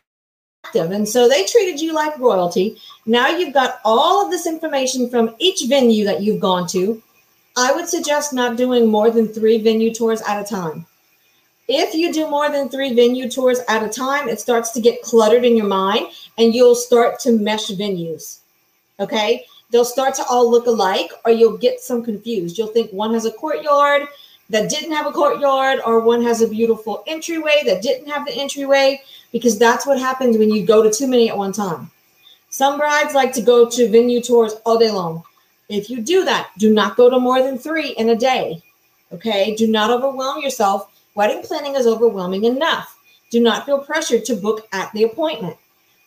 active. 0.65 0.91
And 0.91 1.09
so 1.09 1.29
they 1.29 1.45
treated 1.45 1.81
you 1.81 1.93
like 1.93 2.19
royalty. 2.19 2.79
Now 3.07 3.29
you've 3.29 3.55
got 3.55 3.81
all 3.85 4.25
of 4.25 4.31
this 4.31 4.47
information 4.47 5.11
from 5.11 5.35
each 5.39 5.69
venue 5.69 6.05
that 6.05 6.23
you've 6.23 6.41
gone 6.41 6.67
to. 6.69 7.03
I 7.57 7.73
would 7.73 7.89
suggest 7.89 8.33
not 8.33 8.57
doing 8.57 8.87
more 8.89 9.11
than 9.11 9.29
three 9.29 9.59
venue 9.59 9.93
tours 9.93 10.23
at 10.23 10.41
a 10.41 10.45
time. 10.45 10.87
If 11.69 11.95
you 11.95 12.13
do 12.13 12.29
more 12.29 12.51
than 12.51 12.69
three 12.69 12.93
venue 12.95 13.31
tours 13.31 13.61
at 13.69 13.83
a 13.83 13.89
time, 13.89 14.29
it 14.29 14.41
starts 14.41 14.73
to 14.73 14.81
get 14.81 15.03
cluttered 15.03 15.45
in 15.45 15.57
your 15.57 15.67
mind 15.67 16.09
and 16.39 16.55
you'll 16.55 16.75
start 16.75 17.19
to 17.21 17.33
mesh 17.33 17.69
venues. 17.71 18.39
Okay. 19.01 19.45
They'll 19.73 19.87
start 19.87 20.15
to 20.17 20.25
all 20.27 20.51
look 20.51 20.67
alike, 20.67 21.11
or 21.25 21.33
you'll 21.33 21.57
get 21.57 21.81
some 21.81 22.05
confused. 22.05 22.59
You'll 22.59 22.67
think 22.67 22.93
one 22.93 23.15
has 23.15 23.25
a 23.25 23.33
courtyard 23.33 24.07
that 24.51 24.69
didn't 24.69 24.93
have 24.93 25.07
a 25.07 25.13
courtyard, 25.13 25.81
or 25.87 26.01
one 26.01 26.23
has 26.23 26.43
a 26.43 26.49
beautiful 26.49 27.03
entryway 27.07 27.63
that 27.65 27.81
didn't 27.81 28.11
have 28.11 28.27
the 28.27 28.35
entryway, 28.35 29.01
because 29.33 29.59
that's 29.59 29.87
what 29.87 29.99
happens 29.99 30.37
when 30.37 30.51
you 30.51 30.67
go 30.67 30.83
to 30.83 30.91
too 30.91 31.09
many 31.09 31.31
at 31.31 31.39
one 31.39 31.53
time. 31.55 31.91
Some 32.51 32.79
brides 32.79 33.15
like 33.15 33.33
to 33.33 33.41
go 33.41 33.67
to 33.67 33.89
venue 33.89 34.21
tours 34.21 34.57
all 34.67 34.79
day 34.79 34.91
long. 34.91 35.25
If 35.69 35.89
you 35.89 36.01
do 36.01 36.25
that, 36.25 36.51
do 36.59 36.73
not 36.73 36.97
go 36.97 37.09
to 37.09 37.19
more 37.19 37.43
than 37.43 37.59
three 37.59 37.91
in 37.91 38.11
a 38.11 38.17
day. 38.17 38.63
Okay. 39.13 39.55
Do 39.55 39.67
not 39.67 39.91
overwhelm 39.91 40.43
yourself. 40.43 40.91
Wedding 41.15 41.43
planning 41.43 41.77
is 41.77 41.87
overwhelming 41.87 42.45
enough. 42.45 42.99
Do 43.31 43.41
not 43.41 43.67
feel 43.67 43.79
pressured 43.79 44.25
to 44.27 44.37
book 44.37 44.67
at 44.73 44.93
the 44.93 45.05
appointment. 45.05 45.57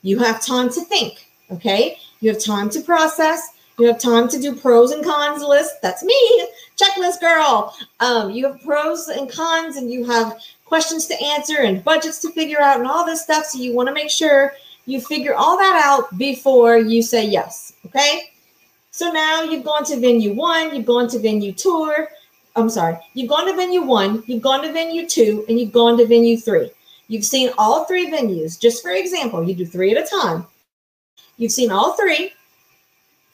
You 0.02 0.20
have 0.20 0.46
time 0.46 0.70
to 0.70 0.82
think. 0.82 1.28
Okay. 1.52 1.98
You 2.20 2.32
have 2.32 2.44
time 2.44 2.70
to 2.72 2.82
process. 2.82 3.50
You 3.78 3.88
have 3.88 4.00
time 4.00 4.30
to 4.30 4.40
do 4.40 4.56
pros 4.56 4.92
and 4.92 5.04
cons 5.04 5.44
list. 5.44 5.82
That's 5.82 6.02
me, 6.04 6.48
checklist 6.78 7.20
girl. 7.20 7.76
Um, 8.00 8.32
you 8.32 8.48
have 8.48 8.62
pros 8.62 9.10
and 9.10 9.30
cons, 9.30 9.76
and 9.76 9.92
you 9.92 10.06
have 10.06 10.40
questions 10.64 11.08
to 11.08 11.22
answer 11.22 11.58
and 11.60 11.84
budgets 11.84 12.20
to 12.22 12.32
figure 12.32 12.62
out, 12.62 12.80
and 12.80 12.88
all 12.88 13.06
this 13.06 13.24
stuff. 13.24 13.48
So 13.48 13.60
you 13.60 13.74
want 13.74 13.88
to 13.88 13.94
make 13.94 14.10
sure 14.10 14.54
you 14.86 15.02
figure 15.02 15.36
all 15.36 15.58
that 15.58 15.82
out 15.84 16.18
before 16.18 16.78
you 16.78 17.02
say 17.02 17.26
yes. 17.28 17.74
Okay. 17.86 18.32
So 18.96 19.12
now 19.12 19.44
you've 19.44 19.66
gone 19.66 19.84
to 19.88 20.00
venue 20.00 20.34
one, 20.34 20.74
you've 20.74 20.86
gone 20.86 21.10
to 21.10 21.20
venue 21.20 21.52
tour. 21.52 22.08
I'm 22.56 22.70
sorry, 22.70 22.98
you've 23.14 23.28
gone 23.28 23.46
to 23.46 23.54
venue 23.54 23.82
one, 23.82 24.24
you've 24.26 24.42
gone 24.42 24.62
to 24.64 24.72
venue 24.72 25.06
two, 25.06 25.44
and 25.50 25.60
you've 25.60 25.74
gone 25.74 25.98
to 25.98 26.06
venue 26.06 26.38
three. 26.38 26.72
You've 27.10 27.26
seen 27.26 27.50
all 27.58 27.84
three 27.84 28.10
venues. 28.10 28.58
Just 28.58 28.82
for 28.82 28.92
example, 28.92 29.44
you 29.44 29.54
do 29.54 29.66
three 29.66 29.94
at 29.94 30.02
a 30.02 30.10
time. 30.10 30.48
You've 31.36 31.52
seen 31.52 31.72
all 31.72 31.92
three. 31.98 32.32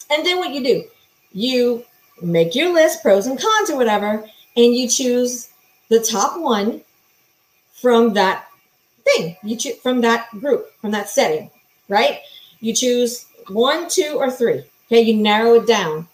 And 0.10 0.26
then 0.26 0.40
what 0.40 0.50
you 0.50 0.64
do, 0.64 0.84
you 1.32 1.86
make 2.24 2.56
your 2.56 2.74
list, 2.74 3.04
pros 3.04 3.28
and 3.28 3.40
cons 3.40 3.70
or 3.70 3.78
whatever, 3.78 4.28
and 4.58 4.76
you 4.76 4.90
choose 4.90 5.52
the 5.90 6.00
top 6.00 6.42
one 6.42 6.82
from 7.72 8.14
that 8.14 8.48
thing. 9.06 9.38
You 9.44 9.58
choose 9.58 9.78
from 9.78 10.02
that 10.02 10.28
group, 10.32 10.72
from 10.82 10.90
that 10.90 11.08
setting, 11.08 11.52
right? 11.88 12.22
You 12.62 12.74
choose 12.74 13.28
one, 13.48 13.88
two, 13.88 14.16
or 14.18 14.32
three. 14.32 14.64
Okay, 14.92 15.02
you 15.02 15.16
narrow 15.16 15.56
it 15.56 15.68
down. 15.68 16.08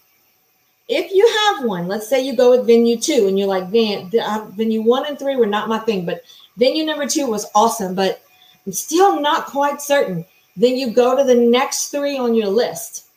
If 0.88 1.12
you 1.12 1.26
have 1.26 1.64
one, 1.64 1.88
let's 1.88 2.08
say 2.08 2.24
you 2.24 2.36
go 2.36 2.50
with 2.50 2.66
venue 2.66 2.98
two 2.98 3.26
and 3.26 3.38
you're 3.38 3.48
like, 3.48 3.70
man, 3.70 4.10
uh, 4.22 4.46
venue 4.52 4.82
one 4.82 5.06
and 5.06 5.18
three 5.18 5.36
were 5.36 5.46
not 5.46 5.68
my 5.68 5.78
thing, 5.80 6.06
but 6.06 6.22
venue 6.56 6.84
number 6.84 7.06
two 7.06 7.26
was 7.26 7.46
awesome, 7.54 7.94
but 7.94 8.22
I'm 8.64 8.72
still 8.72 9.20
not 9.20 9.46
quite 9.46 9.82
certain. 9.82 10.24
Then 10.56 10.76
you 10.76 10.92
go 10.92 11.16
to 11.16 11.24
the 11.24 11.34
next 11.34 11.88
three 11.88 12.16
on 12.16 12.34
your 12.34 12.48
list 12.48 13.08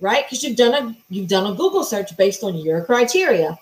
right? 0.00 0.24
Because 0.24 0.42
you've 0.42 0.56
done 0.56 0.74
a 0.74 0.96
you've 1.10 1.28
done 1.28 1.50
a 1.52 1.56
Google 1.56 1.84
search 1.84 2.16
based 2.16 2.44
on 2.44 2.56
your 2.56 2.84
criteria, 2.84 3.58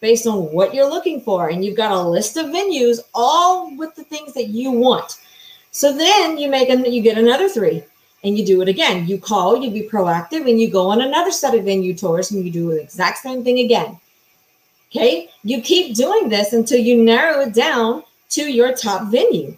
based 0.00 0.26
on 0.26 0.52
what 0.52 0.74
you're 0.74 0.88
looking 0.88 1.20
for, 1.20 1.48
and 1.48 1.64
you've 1.64 1.76
got 1.76 1.92
a 1.92 2.00
list 2.00 2.36
of 2.36 2.46
venues, 2.46 3.00
all 3.14 3.74
with 3.76 3.94
the 3.94 4.04
things 4.04 4.34
that 4.34 4.48
you 4.48 4.70
want. 4.70 5.18
So 5.72 5.96
then 5.96 6.38
you 6.38 6.48
make 6.48 6.68
an 6.68 6.84
you 6.84 7.02
get 7.02 7.18
another 7.18 7.48
three, 7.48 7.84
and 8.22 8.36
you 8.36 8.44
do 8.44 8.60
it 8.60 8.68
again. 8.68 9.06
You 9.06 9.18
call, 9.18 9.62
you 9.62 9.70
be 9.70 9.88
proactive, 9.88 10.48
and 10.48 10.60
you 10.60 10.70
go 10.70 10.88
on 10.88 11.02
another 11.02 11.30
set 11.30 11.54
of 11.54 11.64
venue 11.64 11.94
tours, 11.94 12.30
and 12.30 12.44
you 12.44 12.50
do 12.50 12.70
the 12.70 12.82
exact 12.82 13.18
same 13.18 13.42
thing 13.42 13.60
again. 13.60 13.98
Okay, 14.90 15.30
you 15.44 15.62
keep 15.62 15.94
doing 15.94 16.28
this 16.28 16.52
until 16.52 16.80
you 16.80 17.02
narrow 17.02 17.42
it 17.42 17.54
down 17.54 18.02
to 18.30 18.42
your 18.42 18.74
top 18.74 19.10
venue. 19.10 19.56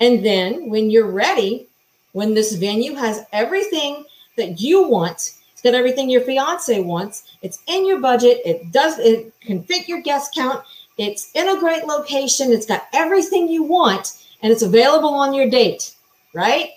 And 0.00 0.24
then 0.24 0.70
when 0.70 0.90
you're 0.90 1.10
ready, 1.10 1.66
when 2.12 2.34
this 2.34 2.54
venue 2.54 2.94
has 2.94 3.26
everything 3.32 4.04
that 4.36 4.60
you 4.60 4.88
want, 4.88 5.34
it's 5.52 5.62
got 5.62 5.74
everything 5.74 6.08
your 6.08 6.20
fiance 6.20 6.80
wants. 6.80 7.36
It's 7.42 7.62
in 7.66 7.84
your 7.84 8.00
budget. 8.00 8.40
It 8.44 8.70
does 8.70 8.98
it 9.00 9.32
can 9.40 9.62
fit 9.64 9.88
your 9.88 10.00
guest 10.00 10.34
count. 10.34 10.62
It's 10.98 11.32
in 11.34 11.48
a 11.48 11.58
great 11.58 11.84
location. 11.84 12.52
It's 12.52 12.66
got 12.66 12.86
everything 12.92 13.48
you 13.48 13.64
want 13.64 14.24
and 14.42 14.52
it's 14.52 14.62
available 14.62 15.12
on 15.12 15.34
your 15.34 15.50
date, 15.50 15.94
right? 16.32 16.70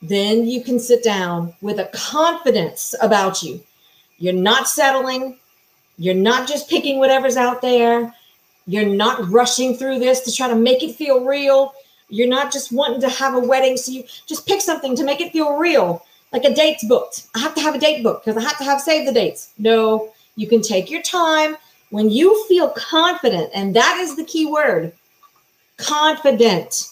Then 0.00 0.46
you 0.46 0.62
can 0.62 0.78
sit 0.78 1.02
down 1.02 1.54
with 1.60 1.80
a 1.80 1.90
confidence 1.92 2.94
about 3.00 3.42
you. 3.42 3.60
You're 4.18 4.32
not 4.32 4.68
settling. 4.68 5.38
You're 5.96 6.14
not 6.14 6.48
just 6.48 6.68
picking 6.70 6.98
whatever's 6.98 7.36
out 7.36 7.60
there. 7.60 8.14
You're 8.66 8.86
not 8.86 9.28
rushing 9.28 9.76
through 9.76 9.98
this 9.98 10.20
to 10.20 10.32
try 10.32 10.48
to 10.48 10.54
make 10.54 10.82
it 10.82 10.94
feel 10.94 11.24
real. 11.24 11.74
You're 12.08 12.28
not 12.28 12.52
just 12.52 12.72
wanting 12.72 13.00
to 13.00 13.08
have 13.08 13.34
a 13.34 13.40
wedding. 13.40 13.76
So 13.76 13.92
you 13.92 14.04
just 14.26 14.46
pick 14.46 14.60
something 14.60 14.94
to 14.96 15.04
make 15.04 15.20
it 15.20 15.32
feel 15.32 15.56
real 15.56 16.04
like 16.32 16.44
a 16.44 16.54
date's 16.54 16.84
booked. 16.84 17.26
I 17.34 17.40
have 17.40 17.54
to 17.54 17.60
have 17.60 17.74
a 17.74 17.78
date 17.78 18.02
book 18.02 18.24
because 18.24 18.42
I 18.42 18.46
have 18.46 18.58
to 18.58 18.64
have 18.64 18.80
save 18.80 19.06
the 19.06 19.12
dates. 19.12 19.52
No, 19.58 20.12
you 20.36 20.46
can 20.46 20.62
take 20.62 20.90
your 20.90 21.02
time 21.02 21.56
when 21.90 22.10
you 22.10 22.44
feel 22.46 22.70
confident, 22.70 23.50
and 23.54 23.74
that 23.74 23.98
is 23.98 24.14
the 24.14 24.24
key 24.24 24.46
word 24.46 24.92
confident. 25.78 26.88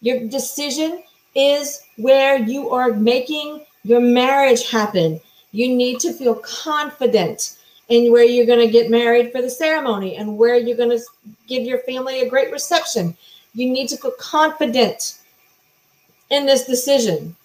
Your 0.00 0.28
decision 0.28 1.02
is 1.36 1.82
where 1.96 2.38
you 2.38 2.70
are 2.70 2.92
making 2.94 3.60
your 3.84 4.00
marriage 4.00 4.68
happen. 4.68 5.20
You 5.52 5.74
need 5.74 6.00
to 6.00 6.12
feel 6.12 6.36
confident 6.36 7.58
in 7.88 8.10
where 8.10 8.24
you're 8.24 8.46
going 8.46 8.66
to 8.66 8.72
get 8.72 8.90
married 8.90 9.30
for 9.30 9.40
the 9.40 9.50
ceremony 9.50 10.16
and 10.16 10.36
where 10.36 10.56
you're 10.56 10.76
going 10.76 10.90
to 10.90 11.02
give 11.46 11.62
your 11.62 11.78
family 11.80 12.22
a 12.22 12.28
great 12.28 12.50
reception. 12.50 13.16
You 13.54 13.70
need 13.70 13.88
to 13.90 13.96
feel 13.96 14.12
confident 14.18 15.20
in 16.30 16.46
this 16.46 16.66
decision. 16.66 17.36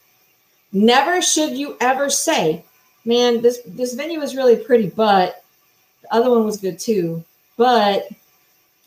Never 0.71 1.21
should 1.21 1.55
you 1.57 1.77
ever 1.81 2.09
say, 2.09 2.63
man, 3.05 3.41
this 3.41 3.59
this 3.65 3.93
venue 3.93 4.21
is 4.21 4.35
really 4.35 4.55
pretty, 4.55 4.89
but 4.89 5.43
the 6.01 6.13
other 6.13 6.29
one 6.29 6.45
was 6.45 6.57
good 6.57 6.79
too. 6.79 7.23
But 7.57 8.07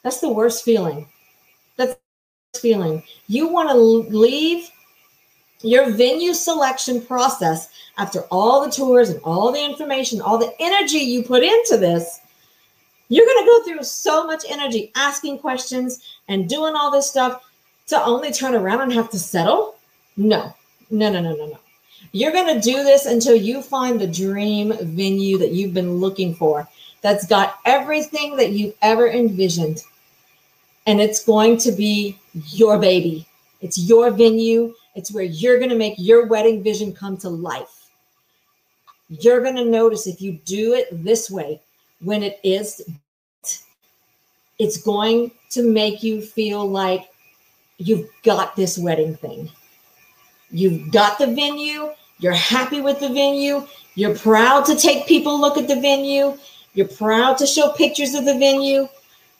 that's 0.03 0.21
the 0.21 0.33
worst 0.33 0.65
feeling. 0.65 1.07
That's 1.77 1.97
the 2.53 2.59
feeling. 2.59 3.03
You 3.29 3.49
want 3.49 3.69
to 3.69 3.77
leave 3.77 4.71
your 5.65 5.91
venue 5.91 6.35
selection 6.35 7.01
process 7.01 7.71
after 7.99 8.23
all 8.31 8.65
the 8.65 8.71
tours 8.71 9.11
and 9.11 9.21
all 9.25 9.53
the 9.53 9.65
information, 9.65 10.21
all 10.21 10.39
the 10.39 10.55
energy 10.61 10.99
you 10.99 11.23
put 11.23 11.43
into 11.43 11.77
this. 11.77 12.21
You're 13.09 13.27
going 13.27 13.45
to 13.45 13.51
go 13.51 13.63
through 13.65 13.85
so 13.85 14.27
much 14.27 14.45
energy 14.49 14.91
asking 14.97 15.39
questions 15.39 16.17
and 16.29 16.49
doing 16.49 16.75
all 16.75 16.91
this 16.91 17.09
stuff 17.09 17.43
to 17.87 18.03
only 18.03 18.33
turn 18.33 18.55
around 18.55 18.81
and 18.81 18.93
have 18.93 19.11
to 19.11 19.19
settle? 19.19 19.77
No, 20.17 20.55
no, 20.91 21.11
no, 21.11 21.21
no, 21.21 21.35
no, 21.35 21.47
no. 21.47 21.59
You're 22.13 22.33
going 22.33 22.55
to 22.55 22.61
do 22.61 22.83
this 22.85 23.07
until 23.07 23.35
you 23.35 23.61
find 23.61 24.01
the 24.01 24.07
dream 24.07 24.73
venue 24.81 25.39
that 25.39 25.53
you've 25.53 25.75
been 25.75 25.97
looking 25.97 26.35
for 26.35 26.69
that's 27.03 27.27
got 27.27 27.59
everything 27.65 28.37
that 28.37 28.53
you've 28.53 28.75
ever 28.81 29.09
envisioned. 29.09 29.83
And 30.87 31.01
it's 31.01 31.25
going 31.25 31.59
to 31.59 31.73
be 31.73 32.19
your 32.49 32.79
baby. 32.79 33.27
It's 33.61 33.79
your 33.79 34.11
venue. 34.11 34.75
It's 34.95 35.13
where 35.13 35.25
you're 35.25 35.59
going 35.59 35.71
to 35.71 35.77
make 35.77 35.95
your 35.97 36.27
wedding 36.27 36.63
vision 36.63 36.93
come 36.93 37.17
to 37.19 37.29
life. 37.29 37.91
You're 39.09 39.43
going 39.43 39.57
to 39.57 39.65
notice 39.65 40.07
if 40.07 40.21
you 40.21 40.39
do 40.45 40.75
it 40.75 40.89
this 41.05 41.31
way 41.31 41.61
when 42.01 42.23
it 42.23 42.39
is, 42.43 42.83
it's 44.59 44.77
going 44.77 45.31
to 45.51 45.63
make 45.63 46.03
you 46.03 46.23
feel 46.23 46.69
like 46.69 47.11
you've 47.79 48.09
got 48.23 48.57
this 48.57 48.79
wedding 48.79 49.17
thing. 49.17 49.51
You've 50.51 50.93
got 50.93 51.19
the 51.19 51.27
venue. 51.27 51.91
You're 52.19 52.33
happy 52.33 52.81
with 52.81 53.01
the 53.01 53.09
venue. 53.09 53.67
You're 53.97 54.15
proud 54.15 54.65
to 54.67 54.77
take 54.77 55.07
people 55.07 55.41
look 55.41 55.59
at 55.59 55.69
the 55.69 55.81
venue. 55.81 56.39
You're 56.75 56.89
proud 56.89 57.39
to 57.39 57.47
show 57.47 57.73
pictures 57.73 58.15
of 58.15 58.25
the 58.25 58.39
venue. 58.39 58.89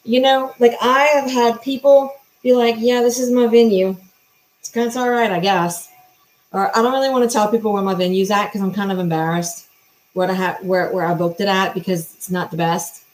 You 0.05 0.21
know, 0.21 0.55
like 0.59 0.75
I 0.81 1.05
have 1.05 1.31
had 1.31 1.63
people 1.63 2.13
be 2.43 2.53
like, 2.53 2.77
yeah, 2.79 3.01
this 3.01 3.19
is 3.19 3.31
my 3.31 3.47
venue. 3.47 3.97
It's 4.65 4.71
kind 4.71 4.89
of 4.89 4.97
all 4.97 5.11
right, 5.11 5.31
I 5.31 5.41
guess. 5.41 5.91
Or 6.51 6.75
I 6.75 6.81
don't 6.81 6.95
really 6.95 7.11
want 7.11 7.29
to 7.29 7.31
tell 7.31 7.51
people 7.51 7.71
where 7.71 7.83
my 7.83 7.93
venue's 7.93 8.31
at 8.31 8.47
because 8.47 8.63
I'm 8.63 8.73
kind 8.73 8.91
of 8.91 8.99
embarrassed 8.99 9.69
where 10.15 10.31
I 10.31 10.33
have 10.33 10.65
where, 10.65 10.91
where 10.91 11.05
I 11.05 11.13
booked 11.13 11.43
it 11.43 11.49
at 11.49 11.75
because 11.75 12.15
it's 12.15 12.31
not 12.31 12.51
the 12.51 12.57
best. 12.57 13.05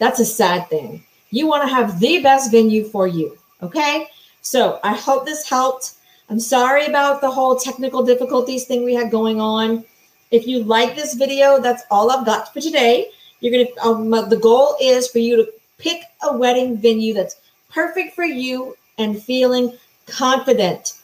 That's 0.00 0.18
a 0.18 0.24
sad 0.24 0.68
thing. 0.68 1.04
You 1.30 1.46
want 1.46 1.62
to 1.62 1.72
have 1.72 2.00
the 2.00 2.20
best 2.20 2.50
venue 2.50 2.82
for 2.82 3.06
you. 3.06 3.38
Okay. 3.62 4.08
So 4.40 4.80
I 4.82 4.92
hope 4.96 5.24
this 5.24 5.48
helped. 5.48 5.92
I'm 6.30 6.40
sorry 6.40 6.86
about 6.86 7.20
the 7.20 7.30
whole 7.30 7.54
technical 7.54 8.02
difficulties 8.02 8.64
thing 8.64 8.84
we 8.84 8.94
had 8.94 9.12
going 9.12 9.40
on. 9.40 9.84
If 10.32 10.48
you 10.48 10.64
like 10.64 10.96
this 10.96 11.14
video, 11.14 11.60
that's 11.60 11.84
all 11.92 12.10
I've 12.10 12.26
got 12.26 12.52
for 12.52 12.60
today. 12.60 13.12
You're 13.38 13.52
gonna. 13.52 13.88
Um, 13.88 14.28
the 14.28 14.36
goal 14.36 14.74
is 14.82 15.06
for 15.06 15.20
you 15.20 15.36
to 15.36 15.48
pick 15.78 16.02
a 16.28 16.36
wedding 16.36 16.76
venue 16.76 17.14
that's 17.14 17.36
perfect 17.70 18.16
for 18.16 18.24
you 18.24 18.76
and 18.98 19.22
feeling 19.22 19.78
confident 20.10 20.94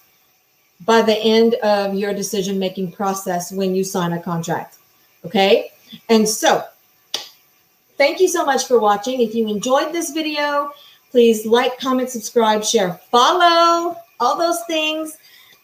by 0.85 1.03
the 1.03 1.17
end 1.17 1.55
of 1.55 1.95
your 1.95 2.13
decision 2.13 2.59
making 2.59 2.93
process 2.93 3.53
when 3.53 3.75
you 3.75 3.85
sign 3.85 4.13
a 4.13 4.23
contract. 4.23 4.79
Okay. 5.25 5.73
And 6.09 6.29
so 6.29 6.65
thank 7.97 8.21
you 8.21 8.29
so 8.29 8.45
much 8.45 8.67
for 8.67 8.79
watching. 8.79 9.21
If 9.21 9.35
you 9.35 9.49
enjoyed 9.49 9.93
this 9.93 10.11
video, 10.11 10.73
please 11.11 11.47
like, 11.47 11.79
comment, 11.79 12.11
subscribe, 12.11 12.65
share, 12.65 12.95
follow, 13.11 13.97
all 14.21 14.37
those 14.37 14.61
things. 14.67 15.17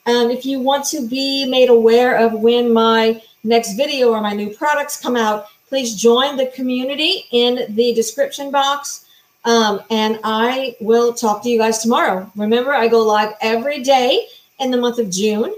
Um, 0.07 0.31
if 0.31 0.47
you 0.47 0.61
want 0.61 0.85
to 0.87 1.07
be 1.07 1.47
made 1.47 1.69
aware 1.69 2.17
of 2.17 2.33
when 2.33 2.73
my 2.73 3.23
next 3.45 3.75
video 3.75 4.11
or 4.11 4.21
my 4.21 4.33
new 4.33 4.55
products 4.55 5.01
come 5.01 5.17
out, 5.17 5.47
please 5.69 5.95
join 5.95 6.37
the 6.37 6.47
community 6.49 7.27
in 7.33 7.75
the 7.75 7.93
description 7.95 8.51
box. 8.51 9.07
Um, 9.45 9.81
and 9.91 10.19
I 10.23 10.77
will 10.81 11.15
talk 11.15 11.43
to 11.43 11.49
you 11.49 11.59
guys 11.59 11.79
tomorrow. 11.79 12.31
Remember, 12.37 12.75
I 12.75 12.89
go 12.89 13.01
live 13.01 13.35
every 13.41 13.83
day 13.83 14.27
in 14.59 14.71
the 14.71 14.77
month 14.77 14.99
of 14.99 15.11
June. 15.11 15.55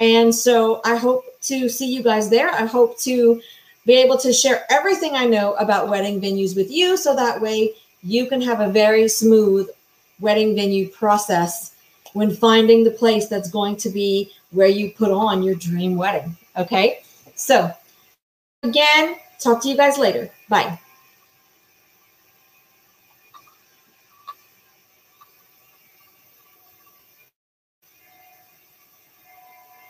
And 0.00 0.34
so 0.34 0.80
I 0.84 0.96
hope 0.96 1.24
to 1.42 1.68
see 1.68 1.92
you 1.92 2.02
guys 2.02 2.28
there. 2.28 2.50
I 2.50 2.64
hope 2.64 2.98
to 3.00 3.40
be 3.84 3.94
able 3.94 4.18
to 4.18 4.32
share 4.32 4.64
everything 4.70 5.14
I 5.14 5.26
know 5.26 5.54
about 5.54 5.88
wedding 5.88 6.20
venues 6.20 6.56
with 6.56 6.70
you 6.70 6.96
so 6.96 7.14
that 7.14 7.40
way 7.40 7.74
you 8.02 8.26
can 8.26 8.40
have 8.40 8.60
a 8.60 8.68
very 8.68 9.08
smooth 9.08 9.68
wedding 10.20 10.54
venue 10.54 10.88
process 10.88 11.74
when 12.14 12.34
finding 12.34 12.82
the 12.82 12.90
place 12.90 13.28
that's 13.28 13.50
going 13.50 13.76
to 13.76 13.90
be 13.90 14.32
where 14.50 14.68
you 14.68 14.90
put 14.90 15.10
on 15.10 15.42
your 15.42 15.54
dream 15.54 15.96
wedding. 15.96 16.36
Okay. 16.56 17.02
So, 17.34 17.70
again, 18.62 19.16
talk 19.38 19.62
to 19.62 19.68
you 19.68 19.76
guys 19.76 19.98
later. 19.98 20.30
Bye. 20.48 20.78